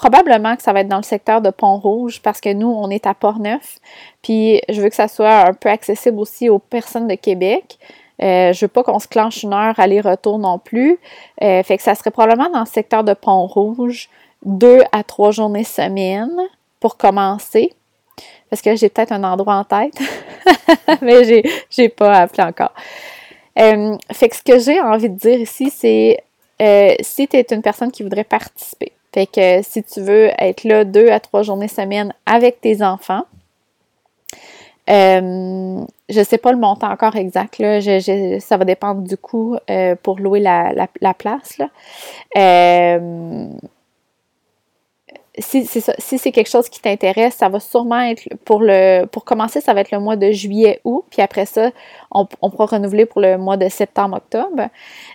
Probablement 0.00 0.56
que 0.56 0.62
ça 0.62 0.72
va 0.72 0.80
être 0.80 0.88
dans 0.88 0.96
le 0.96 1.02
secteur 1.02 1.42
de 1.42 1.50
Pont-Rouge 1.50 2.22
parce 2.22 2.40
que 2.40 2.50
nous, 2.50 2.68
on 2.70 2.88
est 2.88 3.06
à 3.06 3.12
Port-Neuf. 3.12 3.80
Puis 4.22 4.62
je 4.70 4.80
veux 4.80 4.88
que 4.88 4.94
ça 4.94 5.08
soit 5.08 5.48
un 5.48 5.52
peu 5.52 5.68
accessible 5.68 6.18
aussi 6.18 6.48
aux 6.48 6.58
personnes 6.58 7.06
de 7.06 7.16
Québec. 7.16 7.78
Euh, 8.22 8.54
je 8.54 8.64
veux 8.64 8.68
pas 8.68 8.82
qu'on 8.82 8.98
se 8.98 9.06
clenche 9.06 9.42
une 9.42 9.52
heure 9.52 9.78
aller-retour 9.78 10.38
non 10.38 10.58
plus. 10.58 10.98
Euh, 11.42 11.62
fait 11.62 11.76
que 11.76 11.82
ça 11.82 11.94
serait 11.94 12.10
probablement 12.10 12.48
dans 12.48 12.60
le 12.60 12.66
secteur 12.66 13.04
de 13.04 13.12
Pont-Rouge, 13.12 14.08
deux 14.42 14.80
à 14.92 15.02
trois 15.02 15.32
journées 15.32 15.64
semaine 15.64 16.32
pour 16.80 16.96
commencer. 16.96 17.70
Parce 18.50 18.62
que 18.62 18.74
j'ai 18.76 18.88
peut-être 18.88 19.12
un 19.12 19.24
endroit 19.24 19.54
en 19.54 19.64
tête, 19.64 19.98
mais 21.02 21.24
j'ai, 21.24 21.44
j'ai 21.70 21.88
pas 21.88 22.18
appelé 22.18 22.42
encore. 22.42 22.72
Euh, 23.58 23.96
fait 24.12 24.28
que 24.28 24.36
ce 24.36 24.42
que 24.42 24.58
j'ai 24.58 24.80
envie 24.80 25.08
de 25.08 25.16
dire 25.16 25.38
ici, 25.38 25.70
c'est 25.70 26.18
euh, 26.60 26.94
si 27.00 27.28
tu 27.28 27.36
es 27.36 27.46
une 27.50 27.62
personne 27.62 27.90
qui 27.90 28.02
voudrait 28.02 28.24
participer, 28.24 28.92
fait 29.12 29.26
que 29.26 29.62
si 29.62 29.82
tu 29.82 30.00
veux 30.00 30.30
être 30.38 30.64
là 30.64 30.84
deux 30.84 31.08
à 31.08 31.20
trois 31.20 31.42
journées 31.42 31.68
semaine 31.68 32.12
avec 32.26 32.60
tes 32.60 32.82
enfants, 32.82 33.24
euh, 34.90 35.84
je 36.08 36.18
ne 36.18 36.24
sais 36.24 36.38
pas 36.38 36.52
le 36.52 36.58
montant 36.58 36.90
encore 36.90 37.14
exact, 37.16 37.58
là. 37.58 37.80
ça 38.40 38.56
va 38.56 38.64
dépendre 38.64 39.02
du 39.02 39.16
coût 39.16 39.56
euh, 39.70 39.94
pour 40.02 40.18
louer 40.18 40.40
la, 40.40 41.14
place. 41.14 41.58
Euh, 42.36 43.48
si 45.38 45.64
c'est 45.64 46.32
quelque 46.32 46.48
chose 46.48 46.68
qui 46.68 46.80
t'intéresse, 46.80 47.36
ça 47.36 47.48
va 47.48 47.60
sûrement 47.60 48.00
être 48.00 48.22
pour 48.44 48.60
le 48.60 49.04
pour 49.06 49.24
commencer, 49.24 49.60
ça 49.60 49.72
va 49.74 49.80
être 49.80 49.92
le 49.92 50.00
mois 50.00 50.16
de 50.16 50.32
juillet 50.32 50.80
août, 50.84 51.04
puis 51.10 51.22
après 51.22 51.46
ça, 51.46 51.70
on, 52.10 52.26
pourra 52.26 52.66
renouveler 52.66 53.06
pour 53.06 53.20
le 53.20 53.38
mois 53.38 53.56
de 53.56 53.68
septembre 53.68 54.16
octobre. 54.16 54.68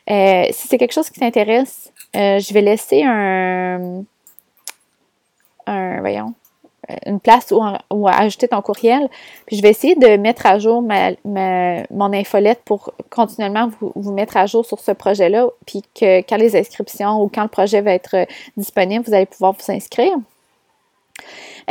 Euh, 0.10 0.46
si 0.52 0.68
c'est 0.68 0.78
quelque 0.78 0.94
chose 0.94 1.10
qui 1.10 1.20
t'intéresse, 1.20 1.92
euh, 2.16 2.40
je 2.40 2.54
vais 2.54 2.62
laisser 2.62 3.04
un 3.04 4.04
un 5.68 6.00
voyons 6.00 6.34
une 7.06 7.20
place 7.20 7.52
où, 7.52 8.08
ajouter 8.08 8.48
ton 8.48 8.62
courriel. 8.62 9.08
Puis 9.46 9.58
je 9.58 9.62
vais 9.62 9.70
essayer 9.70 9.96
de 9.96 10.18
mettre 10.18 10.46
à 10.46 10.60
jour 10.60 10.82
ma, 10.82 11.12
mon 11.24 12.14
infolette 12.14 12.62
pour 12.66 12.94
continuellement 13.10 13.70
vous, 13.80 14.12
mettre 14.12 14.38
à 14.38 14.46
jour 14.46 14.66
sur 14.66 14.80
ce 14.80 14.92
projet-là. 14.92 15.48
Puis 15.66 15.84
que 15.94 16.20
quand 16.22 16.38
les 16.38 16.56
inscriptions 16.56 17.22
ou 17.22 17.30
quand 17.34 17.44
le 17.44 17.50
projet 17.50 17.82
va 17.82 17.94
être 17.94 18.16
euh, 18.16 18.26
disponible, 18.58 19.04
vous 19.06 19.14
allez 19.14 19.26
pouvoir 19.26 19.54
vous 19.54 19.72
inscrire. 19.72 20.16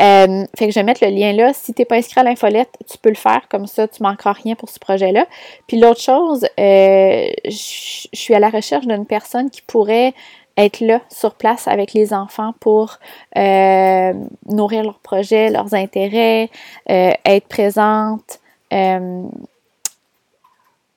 Euh, 0.00 0.44
fait 0.58 0.66
que 0.66 0.72
je 0.72 0.80
vais 0.80 0.82
mettre 0.82 1.04
le 1.04 1.10
lien 1.10 1.32
là. 1.32 1.52
Si 1.52 1.72
tu 1.72 1.82
n'es 1.82 1.84
pas 1.84 1.96
inscrit 1.96 2.20
à 2.20 2.24
l'infolette, 2.24 2.70
tu 2.90 2.98
peux 2.98 3.10
le 3.10 3.14
faire. 3.14 3.42
Comme 3.48 3.66
ça, 3.66 3.86
tu 3.86 4.02
ne 4.02 4.08
manqueras 4.08 4.32
rien 4.32 4.54
pour 4.56 4.68
ce 4.68 4.78
projet-là. 4.78 5.26
Puis 5.68 5.78
l'autre 5.78 6.00
chose, 6.00 6.46
je 6.58 8.08
suis 8.12 8.34
à 8.34 8.40
la 8.40 8.50
recherche 8.50 8.86
d'une 8.86 9.06
personne 9.06 9.50
qui 9.50 9.62
pourrait 9.62 10.14
être 10.56 10.80
là 10.80 11.00
sur 11.10 11.34
place 11.34 11.66
avec 11.68 11.92
les 11.92 12.12
enfants 12.12 12.54
pour 12.60 12.98
euh, 13.36 14.12
nourrir 14.46 14.84
leurs 14.84 15.00
projets, 15.00 15.50
leurs 15.50 15.74
intérêts, 15.74 16.50
euh, 16.90 17.12
être 17.24 17.48
présente. 17.48 18.40
Euh, 18.72 19.24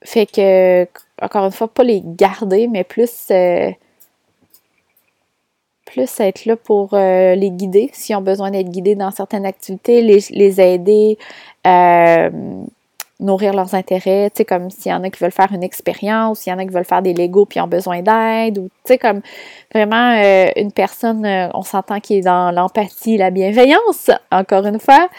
fait 0.03 0.25
que, 0.25 0.87
encore 1.21 1.45
une 1.45 1.51
fois, 1.51 1.67
pas 1.67 1.83
les 1.83 2.01
garder, 2.03 2.67
mais 2.67 2.83
plus, 2.83 3.31
plus 5.85 6.19
être 6.19 6.45
là 6.45 6.55
pour 6.55 6.89
les 6.93 7.49
guider 7.51 7.89
s'ils 7.93 8.15
ont 8.15 8.21
besoin 8.21 8.51
d'être 8.51 8.69
guidés 8.69 8.95
dans 8.95 9.11
certaines 9.11 9.45
activités, 9.45 10.01
les, 10.01 10.19
les 10.29 10.61
aider 10.61 11.17
nourrir 13.19 13.53
leurs 13.53 13.73
intérêts, 13.73 14.29
tu 14.29 14.37
sais, 14.37 14.45
comme 14.45 14.69
s'il 14.69 14.91
y 14.91 14.95
en 14.95 15.03
a 15.03 15.09
qui 15.09 15.19
veulent 15.19 15.31
faire 15.31 15.51
une 15.51 15.63
expérience, 15.63 16.39
s'il 16.39 16.53
y 16.53 16.55
en 16.55 16.59
a 16.59 16.65
qui 16.65 16.71
veulent 16.71 16.85
faire 16.85 17.01
des 17.01 17.13
Legos 17.13 17.45
puis 17.45 17.59
ont 17.59 17.67
besoin 17.67 18.01
d'aide, 18.01 18.59
ou 18.59 18.69
tu 18.85 18.93
sais, 18.93 18.97
comme 18.97 19.21
vraiment 19.73 20.15
euh, 20.17 20.49
une 20.55 20.71
personne, 20.71 21.25
euh, 21.25 21.49
on 21.53 21.63
s'entend 21.63 21.99
qui 21.99 22.17
est 22.17 22.21
dans 22.21 22.51
l'empathie, 22.51 23.17
la 23.17 23.31
bienveillance, 23.31 24.11
encore 24.31 24.65
une 24.65 24.79
fois. 24.79 25.09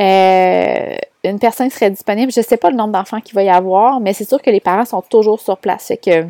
Euh, 0.00 0.96
une 1.24 1.38
personne 1.38 1.68
qui 1.68 1.74
serait 1.74 1.90
disponible, 1.90 2.32
je 2.32 2.40
ne 2.40 2.44
sais 2.44 2.56
pas 2.56 2.70
le 2.70 2.76
nombre 2.76 2.92
d'enfants 2.92 3.20
qu'il 3.20 3.34
va 3.34 3.42
y 3.42 3.50
avoir, 3.50 4.00
mais 4.00 4.12
c'est 4.12 4.28
sûr 4.28 4.40
que 4.40 4.50
les 4.50 4.60
parents 4.60 4.84
sont 4.84 5.02
toujours 5.02 5.40
sur 5.40 5.58
place. 5.58 5.88
Fait 5.88 5.96
que 5.96 6.26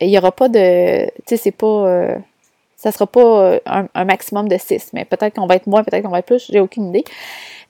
il 0.00 0.08
n'y 0.08 0.18
aura 0.18 0.32
pas 0.32 0.48
de. 0.48 1.06
Tu 1.06 1.12
sais, 1.26 1.36
c'est 1.36 1.52
pas. 1.52 2.18
Ça 2.76 2.92
sera 2.92 3.06
pas 3.06 3.58
un, 3.66 3.88
un, 3.94 4.04
maximum 4.04 4.48
de 4.48 4.58
six, 4.58 4.90
mais 4.92 5.04
peut-être 5.04 5.34
qu'on 5.34 5.46
va 5.46 5.56
être 5.56 5.66
moins, 5.66 5.82
peut-être 5.82 6.04
qu'on 6.04 6.10
va 6.10 6.18
être 6.18 6.26
plus, 6.26 6.46
j'ai 6.50 6.60
aucune 6.60 6.88
idée. 6.88 7.04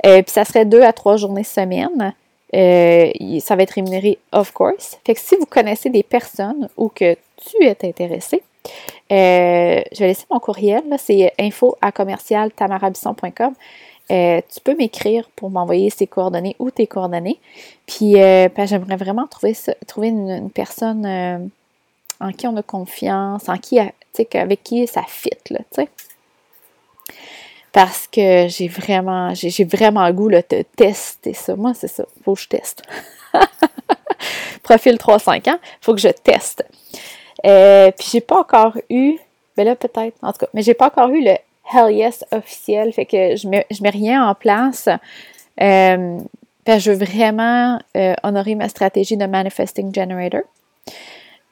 Euh, 0.05 0.23
puis 0.23 0.33
ça 0.33 0.45
serait 0.45 0.65
deux 0.65 0.83
à 0.83 0.93
trois 0.93 1.17
journées 1.17 1.45
semaine. 1.45 2.15
Euh, 2.55 3.13
ça 3.41 3.57
va 3.57 3.63
être 3.63 3.73
rémunéré, 3.73 4.19
of 4.33 4.53
course. 4.53 4.99
Fait 5.05 5.15
que 5.15 5.21
si 5.21 5.37
vous 5.37 5.47
connaissez 5.47 5.91
des 5.91 6.03
personnes 6.03 6.69
ou 6.77 6.89
que 6.89 7.15
tu 7.37 7.65
es 7.65 7.77
intéressé, 7.83 8.43
euh, 9.13 9.81
je 9.93 9.99
vais 9.99 10.09
laisser 10.09 10.27
mon 10.31 10.41
courriel, 10.41 10.83
c'est 10.99 11.33
info 11.39 11.77
à 11.81 11.93
commercial 11.93 12.51
tamarabisson.com. 12.53 13.55
tu 14.09 14.61
peux 14.65 14.75
m'écrire 14.77 15.29
pour 15.37 15.51
m'envoyer 15.51 15.91
ses 15.91 16.07
coordonnées 16.07 16.57
ou 16.59 16.71
tes 16.71 16.87
coordonnées. 16.87 17.39
Puis 17.87 18.15
ben, 18.15 18.67
j'aimerais 18.67 18.97
vraiment 18.97 19.27
trouver, 19.27 19.57
trouver 19.87 20.09
une, 20.09 20.51
personne 20.51 21.51
en 22.21 22.33
qui 22.33 22.47
on 22.47 22.57
a 22.57 22.63
confiance, 22.63 23.49
en 23.49 23.57
qui, 23.59 23.79
avec 24.35 24.63
qui 24.63 24.87
ça 24.87 25.03
fit, 25.07 25.31
là, 25.51 25.61
tu 25.73 25.83
sais 25.83 25.89
parce 27.77 28.07
que 28.07 28.47
j'ai 28.49 28.69
vraiment, 28.69 29.35
j'ai 29.35 29.65
vraiment 29.65 30.07
le 30.07 30.15
goût 30.15 30.31
de 30.31 30.41
tester 30.77 31.35
ça. 31.35 31.55
Moi, 31.57 31.75
c'est 31.75 31.89
ça. 31.89 32.07
Faut 32.25 32.33
que 32.33 32.41
je 32.41 32.49
teste. 32.49 32.83
Profil 34.63 34.97
3-5 34.97 35.51
ans, 35.51 35.59
faut 35.83 35.93
que 35.93 36.01
je 36.01 36.09
teste. 36.09 36.65
Euh, 37.45 37.91
puis 37.91 38.09
j'ai 38.13 38.23
pas 38.23 38.41
encore 38.41 38.79
eu, 38.89 39.19
ben 39.59 39.65
là 39.65 39.77
peut-être, 39.77 40.17
en 40.23 40.33
tout 40.33 40.39
cas, 40.39 40.47
mais 40.55 40.63
j'ai 40.63 40.73
pas 40.73 40.87
encore 40.87 41.11
eu 41.11 41.23
le 41.23 41.37
Hell 41.71 41.95
Yes 41.95 42.25
officiel, 42.33 42.95
fait 42.95 43.05
que 43.05 43.37
je 43.37 43.47
mets, 43.47 43.67
je 43.71 43.83
mets 43.83 43.91
rien 43.91 44.27
en 44.27 44.35
place. 44.35 44.89
Euh, 45.61 46.19
je 46.67 46.91
veux 46.91 47.05
vraiment 47.05 47.79
euh, 47.95 48.15
honorer 48.23 48.55
ma 48.55 48.71
stratégie 48.71 49.19
de 49.19 49.27
Manifesting 49.27 49.95
Generator. 49.95 50.41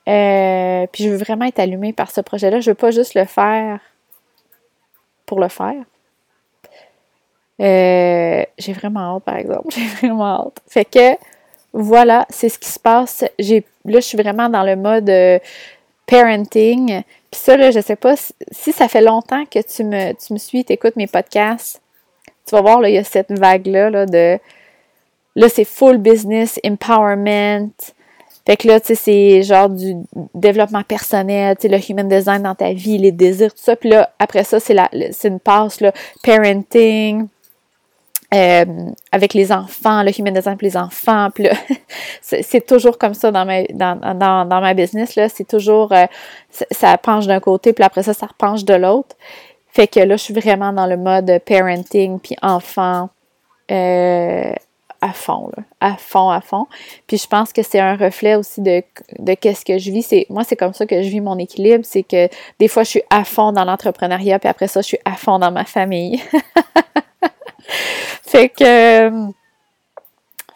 Euh, 0.09 0.87
puis 0.93 1.05
je 1.05 1.11
veux 1.11 1.17
vraiment 1.17 1.47
être 1.47 1.59
allumée 1.59 1.93
par 1.93 2.11
ce 2.11 2.21
projet-là. 2.21 2.61
Je 2.61 2.71
veux 2.71 2.75
pas 2.75 2.91
juste 2.91 3.15
le 3.15 3.25
faire 3.25 3.81
pour 5.27 5.41
le 5.41 5.49
faire. 5.49 5.83
Euh, 7.61 8.45
j'ai 8.59 8.73
vraiment 8.73 9.17
hâte, 9.17 9.25
par 9.25 9.37
exemple. 9.37 9.69
J'ai 9.75 9.87
vraiment 9.87 10.47
hâte. 10.47 10.61
Fait 10.69 10.85
que, 10.85 11.17
voilà, 11.73 12.27
c'est 12.29 12.49
ce 12.49 12.59
qui 12.59 12.69
se 12.69 12.79
passe. 12.79 13.25
J'ai, 13.39 13.65
là, 13.85 14.01
je 14.01 14.07
suis 14.07 14.19
vraiment 14.19 14.49
dans 14.49 14.65
le 14.65 14.77
mode 14.77 15.09
euh, 15.09 15.39
parenting. 16.07 17.03
Puis 17.31 17.41
ça, 17.41 17.57
là, 17.57 17.71
je 17.71 17.81
sais 17.81 17.97
pas 17.97 18.15
si, 18.51 18.73
ça 18.73 18.89
fait 18.89 19.01
longtemps 19.01 19.45
que 19.47 19.61
tu 19.61 19.85
me, 19.85 20.13
tu 20.13 20.33
me 20.33 20.39
suis, 20.39 20.65
tu 20.65 20.73
écoutes 20.73 20.97
mes 20.97 21.07
podcasts. 21.07 21.81
Tu 22.47 22.55
vas 22.55 22.61
voir, 22.61 22.81
là, 22.81 22.89
il 22.89 22.95
y 22.95 22.99
a 22.99 23.05
cette 23.05 23.37
vague-là 23.37 23.91
là, 23.91 24.07
de. 24.07 24.39
Là, 25.37 25.49
c'est 25.49 25.65
full 25.65 25.99
business, 25.99 26.61
empowerment. 26.65 27.71
Fait 28.47 28.57
que 28.59 28.69
là, 28.69 28.79
tu 28.79 28.89
sais, 28.89 28.95
c'est 28.95 29.43
genre 29.43 29.71
du 29.71 29.97
développement 30.35 30.83
personnel, 30.83 31.57
tu 31.57 31.63
sais, 31.63 31.69
le 31.69 31.79
human 31.91 32.09
design 32.09 32.43
dans 32.43 32.55
ta 32.55 32.73
vie, 32.73 32.99
les 32.99 33.13
désirs, 33.13 33.55
tout 33.55 33.63
ça. 33.63 33.75
Puis 33.75 33.89
là, 33.89 34.11
après 34.19 34.45
ça, 34.45 34.61
c'est, 34.61 34.75
la, 34.75 34.91
c'est 35.13 35.29
une 35.29 35.41
passe, 35.41 35.81
là, 35.81 35.93
parenting, 36.23 37.27
euh, 38.35 38.65
avec 39.13 39.33
les 39.33 39.53
enfants, 39.53 40.03
le 40.03 40.11
human 40.19 40.35
design 40.35 40.57
pour 40.57 40.67
les 40.67 40.77
enfants. 40.77 41.29
c'est 42.21 42.67
toujours 42.67 42.99
comme 42.99 43.15
ça 43.15 43.31
dans 43.31 43.47
ma, 43.47 43.63
dans, 43.65 43.97
dans, 43.97 44.45
dans 44.45 44.61
ma 44.61 44.75
business. 44.75 45.17
Là, 45.17 45.29
c'est 45.29 45.47
toujours, 45.47 45.93
euh, 45.93 46.07
ça 46.51 46.99
penche 46.99 47.27
d'un 47.27 47.41
côté, 47.41 47.73
puis 47.73 47.85
après 47.85 48.03
ça, 48.03 48.13
ça 48.13 48.27
repenche 48.27 48.65
de 48.65 48.75
l'autre. 48.75 49.17
Fait 49.69 49.87
que 49.87 50.01
là, 50.01 50.17
je 50.17 50.23
suis 50.23 50.35
vraiment 50.35 50.73
dans 50.73 50.87
le 50.87 50.97
mode 50.97 51.41
parenting, 51.47 52.19
puis 52.19 52.37
enfant, 52.43 53.09
euh, 53.71 54.53
à 55.05 55.13
fond, 55.13 55.51
là, 55.55 55.63
à 55.81 55.97
fond, 55.97 56.31
à 56.31 56.41
fond. 56.41 56.67
Puis 57.07 57.19
je 57.19 57.27
pense 57.27 57.53
que 57.53 57.63
c'est 57.63 57.79
un 57.79 57.95
reflet 57.95 58.37
aussi 58.37 58.63
de, 58.63 58.83
qu'est-ce 59.35 59.63
que 59.63 59.77
je 59.77 59.91
vis. 59.91 60.03
C'est, 60.03 60.27
moi, 60.31 60.45
c'est 60.45 60.57
comme 60.57 60.73
ça 60.73 60.87
que 60.87 61.03
je 61.03 61.09
vis 61.11 61.21
mon 61.21 61.37
équilibre. 61.39 61.85
C'est 61.85 62.03
que 62.03 62.29
des 62.59 62.69
fois, 62.69 62.85
je 62.85 62.89
suis 62.89 63.03
à 63.11 63.25
fond 63.25 63.53
dans 63.53 63.67
l'entrepreneuriat, 63.67 64.39
puis 64.39 64.49
après 64.49 64.67
ça, 64.67 64.81
je 64.81 64.87
suis 64.87 64.99
à 65.05 65.13
fond 65.13 65.39
dans 65.39 65.53
ma 65.53 65.67
famille. 65.67 66.23
fait 68.23 68.49
que. 68.49 69.11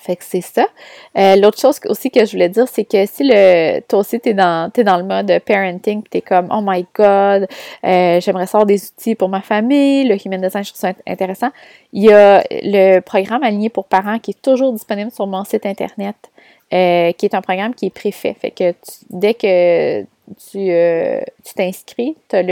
Fait 0.09 0.17
que 0.17 0.25
c'est 0.25 0.41
ça. 0.41 0.67
Euh, 1.19 1.37
l'autre 1.37 1.61
chose 1.61 1.79
aussi 1.85 2.11
que 2.11 2.25
je 2.25 2.33
voulais 2.33 2.49
dire, 2.49 2.67
c'est 2.67 2.87
que 2.87 3.05
si 3.05 3.25
le, 3.25 3.81
toi 3.81 3.99
aussi 3.99 4.19
dans, 4.19 4.71
es 4.75 4.83
dans 4.83 4.97
le 4.97 5.05
mode 5.05 5.39
parenting, 5.45 6.03
tu 6.11 6.17
es 6.17 6.21
comme 6.23 6.49
oh 6.51 6.63
my 6.63 6.87
god, 6.95 7.47
euh, 7.85 8.19
j'aimerais 8.19 8.47
savoir 8.47 8.65
des 8.65 8.83
outils 8.87 9.15
pour 9.15 9.29
ma 9.29 9.43
famille, 9.43 10.09
le 10.09 10.17
human 10.17 10.41
design, 10.41 10.65
je 10.65 10.71
trouve 10.71 10.81
ça 10.81 10.95
intéressant. 11.07 11.51
Il 11.93 12.05
y 12.05 12.11
a 12.11 12.43
le 12.51 13.01
programme 13.01 13.43
aligné 13.43 13.69
pour 13.69 13.85
parents 13.85 14.19
qui 14.19 14.31
est 14.31 14.41
toujours 14.41 14.73
disponible 14.73 15.11
sur 15.11 15.27
mon 15.27 15.45
site 15.45 15.67
internet, 15.67 16.17
euh, 16.73 17.13
qui 17.13 17.27
est 17.27 17.35
un 17.35 17.43
programme 17.43 17.75
qui 17.75 17.85
est 17.85 17.95
préfet. 17.95 18.35
Fait 18.41 18.51
que 18.51 18.73
dès 19.11 19.35
que 19.35 20.01
tu 20.01 20.71
tu 21.45 21.55
t'inscris, 21.55 22.17
tu 22.31 22.37
as, 22.37 22.43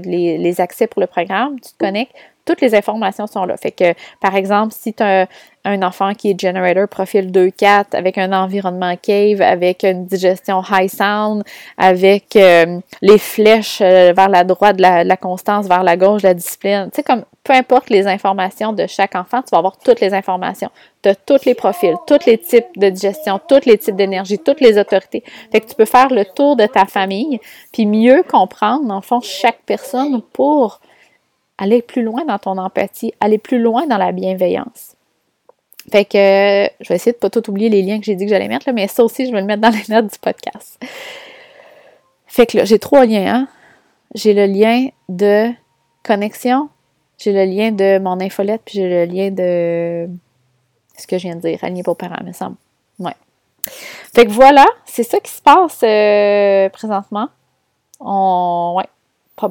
les, 0.00 0.60
accès 0.60 0.88
pour 0.88 1.00
le 1.00 1.06
programme, 1.06 1.60
tu 1.60 1.70
te 1.70 1.78
connectes, 1.78 2.12
toutes 2.46 2.60
les 2.60 2.74
informations 2.74 3.26
sont 3.26 3.44
là. 3.44 3.56
Fait 3.56 3.72
que, 3.72 3.92
par 4.20 4.34
exemple, 4.34 4.72
si 4.72 4.94
tu 4.94 5.02
as 5.02 5.26
un 5.66 5.82
enfant 5.82 6.14
qui 6.14 6.30
est 6.30 6.40
generator 6.40 6.88
profil 6.88 7.30
2-4 7.32 7.86
avec 7.96 8.18
un 8.18 8.32
environnement 8.32 8.96
cave, 8.96 9.42
avec 9.42 9.82
une 9.82 10.06
digestion 10.06 10.62
high 10.70 10.88
sound, 10.88 11.42
avec 11.76 12.36
euh, 12.36 12.78
les 13.02 13.18
flèches 13.18 13.80
euh, 13.80 14.12
vers 14.16 14.28
la 14.28 14.44
droite, 14.44 14.80
la, 14.80 15.02
la, 15.02 15.16
constance 15.16 15.66
vers 15.66 15.82
la 15.82 15.96
gauche, 15.96 16.22
la 16.22 16.34
discipline. 16.34 16.88
Tu 16.92 16.96
sais, 16.96 17.02
comme 17.02 17.24
peu 17.42 17.52
importe 17.52 17.90
les 17.90 18.06
informations 18.06 18.72
de 18.72 18.86
chaque 18.86 19.14
enfant, 19.14 19.42
tu 19.42 19.50
vas 19.50 19.58
avoir 19.58 19.76
toutes 19.78 20.00
les 20.00 20.14
informations 20.14 20.70
de 21.02 21.14
tous 21.26 21.44
les 21.44 21.54
profils, 21.54 21.94
tous 22.06 22.26
les 22.26 22.38
types 22.38 22.66
de 22.76 22.88
digestion, 22.88 23.40
tous 23.48 23.66
les 23.66 23.78
types 23.78 23.96
d'énergie, 23.96 24.38
toutes 24.38 24.60
les 24.60 24.78
autorités. 24.78 25.22
Fait 25.52 25.60
que 25.60 25.66
tu 25.66 25.74
peux 25.74 25.84
faire 25.84 26.08
le 26.10 26.24
tour 26.24 26.56
de 26.56 26.66
ta 26.66 26.86
famille, 26.86 27.40
puis 27.72 27.86
mieux 27.86 28.22
comprendre, 28.22 28.92
en 28.92 29.00
fond, 29.00 29.20
chaque 29.20 29.60
personne 29.66 30.22
pour 30.32 30.80
aller 31.58 31.82
plus 31.82 32.02
loin 32.02 32.24
dans 32.24 32.38
ton 32.38 32.58
empathie, 32.58 33.12
aller 33.20 33.38
plus 33.38 33.58
loin 33.58 33.86
dans 33.86 33.98
la 33.98 34.12
bienveillance. 34.12 34.94
Fait 35.90 36.04
que 36.04 36.68
je 36.80 36.88
vais 36.88 36.96
essayer 36.96 37.12
de 37.12 37.18
pas 37.18 37.30
tout 37.30 37.48
oublier 37.48 37.68
les 37.68 37.82
liens 37.82 37.98
que 37.98 38.04
j'ai 38.04 38.16
dit 38.16 38.24
que 38.24 38.30
j'allais 38.30 38.48
mettre, 38.48 38.68
là, 38.68 38.72
mais 38.72 38.88
ça 38.88 39.04
aussi, 39.04 39.26
je 39.26 39.32
vais 39.32 39.40
le 39.40 39.46
mettre 39.46 39.62
dans 39.62 39.70
les 39.70 39.84
notes 39.88 40.12
du 40.12 40.18
podcast. 40.18 40.80
Fait 42.26 42.46
que 42.46 42.58
là, 42.58 42.64
j'ai 42.64 42.78
trois 42.78 43.06
liens. 43.06 43.34
Hein? 43.34 43.48
J'ai 44.14 44.34
le 44.34 44.46
lien 44.46 44.88
de 45.08 45.50
connexion, 46.02 46.68
j'ai 47.18 47.32
le 47.32 47.44
lien 47.44 47.70
de 47.70 47.98
mon 47.98 48.20
infolette, 48.20 48.62
puis 48.64 48.74
j'ai 48.74 48.88
le 48.88 49.04
lien 49.04 49.30
de 49.30 50.08
ce 50.98 51.06
que 51.06 51.18
je 51.18 51.24
viens 51.24 51.36
de 51.36 51.40
dire, 51.40 51.58
aligné 51.62 51.82
pour 51.82 51.96
parents, 51.96 52.22
me 52.24 52.32
semble. 52.32 52.56
Ouais. 52.98 53.14
Fait 54.14 54.26
que 54.26 54.30
voilà, 54.30 54.66
c'est 54.86 55.02
ça 55.02 55.20
qui 55.20 55.30
se 55.30 55.42
passe 55.42 55.80
euh, 55.82 56.68
présentement. 56.70 57.28
On, 58.00 58.74
ouais, 58.76 58.86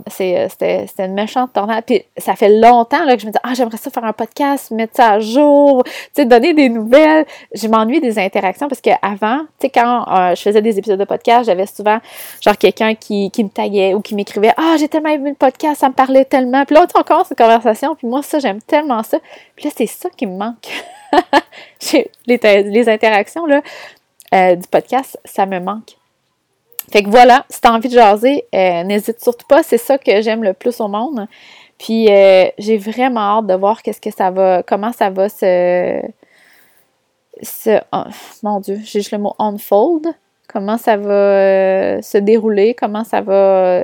c'était 0.10 0.88
une 1.00 1.14
méchante 1.14 1.54
tornade. 1.54 1.84
Puis 1.86 2.04
ça 2.18 2.36
fait 2.36 2.50
longtemps 2.50 3.04
là, 3.06 3.16
que 3.16 3.22
je 3.22 3.28
me 3.28 3.32
dis, 3.32 3.38
ah, 3.44 3.54
j'aimerais 3.54 3.78
ça 3.78 3.90
faire 3.90 4.04
un 4.04 4.14
podcast, 4.14 4.72
mettre 4.72 4.96
ça 4.96 5.12
à 5.12 5.20
jour, 5.20 5.84
donner 6.18 6.54
des 6.54 6.70
nouvelles. 6.70 7.26
Je 7.54 7.68
m'ennuie 7.68 8.02
des 8.02 8.18
interactions 8.18 8.68
parce 8.68 8.82
qu'avant, 8.82 9.40
tu 9.60 9.68
sais, 9.68 9.70
quand 9.70 10.06
je 10.36 10.42
faisais 10.42 10.62
des 10.62 10.78
épisodes 10.78 11.00
de 11.00 11.06
podcast, 11.06 11.46
j'avais 11.46 11.66
souvent, 11.66 12.00
genre, 12.42 12.58
quelqu'un 12.58 12.96
qui, 12.96 13.30
qui 13.32 13.44
me 13.44 13.50
taguait 13.50 13.94
ou 13.94 14.02
qui 14.02 14.16
m'écrivait, 14.16 14.54
ah, 14.58 14.76
j'ai 14.80 14.88
tellement 14.88 15.10
aimé 15.10 15.32
le 15.32 15.36
podcast, 15.36 15.82
ça 15.82 15.90
me 15.90 15.94
parlait 15.94 16.26
tellement. 16.26 16.66
Puis 16.66 16.76
là, 16.76 16.86
on 16.96 17.04
commence 17.04 17.30
une 17.30 17.36
conversation, 17.36 17.96
puis 17.96 18.08
moi, 18.08 18.22
ça, 18.24 18.40
j'aime 18.40 18.62
tellement 18.62 19.04
ça. 19.04 19.20
Puis 19.56 19.66
là, 19.66 19.72
c'est 19.76 19.88
ça 19.88 20.10
qui 20.10 20.26
me 20.26 20.38
manque. 20.38 20.68
les, 22.28 22.40
les 22.64 22.90
interactions, 22.90 23.46
là, 23.46 23.62
euh, 24.34 24.56
du 24.56 24.68
podcast, 24.68 25.20
ça 25.24 25.46
me 25.46 25.60
manque. 25.60 25.96
Fait 26.92 27.04
que 27.04 27.10
voilà, 27.10 27.46
si 27.50 27.62
tu 27.62 27.68
as 27.68 27.74
envie 27.74 27.90
de 27.90 27.94
jaser, 27.94 28.46
euh, 28.54 28.84
n'hésite 28.84 29.22
surtout 29.22 29.48
pas, 29.48 29.64
c'est 29.64 29.78
ça 29.78 29.98
que 29.98 30.22
j'aime 30.22 30.44
le 30.44 30.54
plus 30.54 30.80
au 30.80 30.88
monde. 30.88 31.28
Puis 31.78 32.10
euh, 32.10 32.46
j'ai 32.58 32.78
vraiment 32.78 33.40
hâte 33.40 33.48
de 33.48 33.54
voir 33.54 33.82
qu'est-ce 33.82 34.00
que 34.00 34.12
ça 34.12 34.32
va, 34.32 34.64
comment 34.64 34.94
ça 34.94 35.10
va 35.10 35.28
se, 35.28 36.02
oh, 37.92 38.04
mon 38.44 38.60
Dieu, 38.60 38.80
j'ai 38.84 39.00
juste 39.00 39.12
le 39.12 39.18
mot 39.18 39.36
unfold, 39.40 40.08
comment 40.48 40.78
ça 40.78 40.96
va 40.96 42.02
se 42.02 42.18
dérouler, 42.18 42.76
comment 42.76 43.04
ça 43.04 43.22
va, 43.22 43.84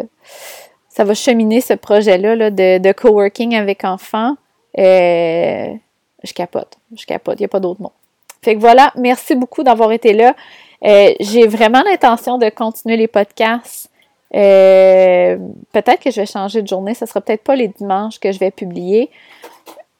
ça 0.87 1.03
va 1.03 1.13
cheminer 1.13 1.59
ce 1.59 1.73
projet-là 1.73 2.49
de, 2.49 2.77
de 2.77 2.91
coworking 2.93 3.55
avec 3.55 3.83
enfants. 3.83 4.35
je 4.77 6.33
capote, 6.33 6.77
je 6.95 7.05
capote, 7.05 7.39
il 7.39 7.41
n'y 7.41 7.45
a 7.45 7.49
pas 7.49 7.59
d'autre 7.59 7.81
mot. 7.81 7.91
Fait 8.41 8.55
que 8.55 8.59
voilà, 8.59 8.91
merci 8.95 9.35
beaucoup 9.35 9.63
d'avoir 9.63 9.91
été 9.91 10.13
là. 10.13 10.35
Euh, 10.83 11.13
j'ai 11.19 11.47
vraiment 11.47 11.81
l'intention 11.83 12.37
de 12.37 12.49
continuer 12.49 12.97
les 12.97 13.07
podcasts. 13.07 13.89
Euh, 14.33 15.37
peut-être 15.73 16.01
que 16.01 16.11
je 16.11 16.21
vais 16.21 16.25
changer 16.25 16.61
de 16.61 16.67
journée. 16.67 16.93
Ce 16.93 17.05
sera 17.05 17.21
peut-être 17.21 17.43
pas 17.43 17.55
les 17.55 17.67
dimanches 17.67 18.19
que 18.19 18.31
je 18.31 18.39
vais 18.39 18.51
publier. 18.51 19.09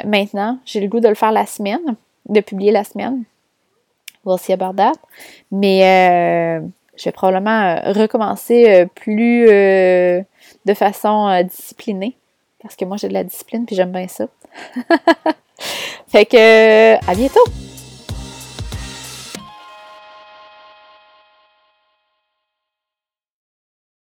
Maintenant, 0.05 0.57
j'ai 0.65 0.79
le 0.79 0.87
goût 0.87 0.99
de 0.99 1.07
le 1.07 1.15
faire 1.15 1.31
la 1.31 1.45
semaine, 1.45 1.95
de 2.27 2.39
publier 2.39 2.71
la 2.71 2.83
semaine. 2.83 3.23
We'll 4.25 4.39
about 4.49 4.73
that. 4.77 4.93
Mais 5.51 5.83
euh, 5.83 6.65
je 6.95 7.05
vais 7.05 7.11
probablement 7.11 7.75
recommencer 7.93 8.85
plus 8.95 9.45
de 9.47 10.73
façon 10.73 11.41
disciplinée. 11.43 12.15
Parce 12.61 12.75
que 12.75 12.85
moi, 12.85 12.97
j'ai 12.97 13.07
de 13.07 13.13
la 13.13 13.23
discipline 13.23 13.65
puis 13.65 13.75
j'aime 13.75 13.91
bien 13.91 14.07
ça. 14.07 14.27
fait 16.07 16.25
que, 16.25 16.95
à 17.09 17.15
bientôt! 17.15 17.70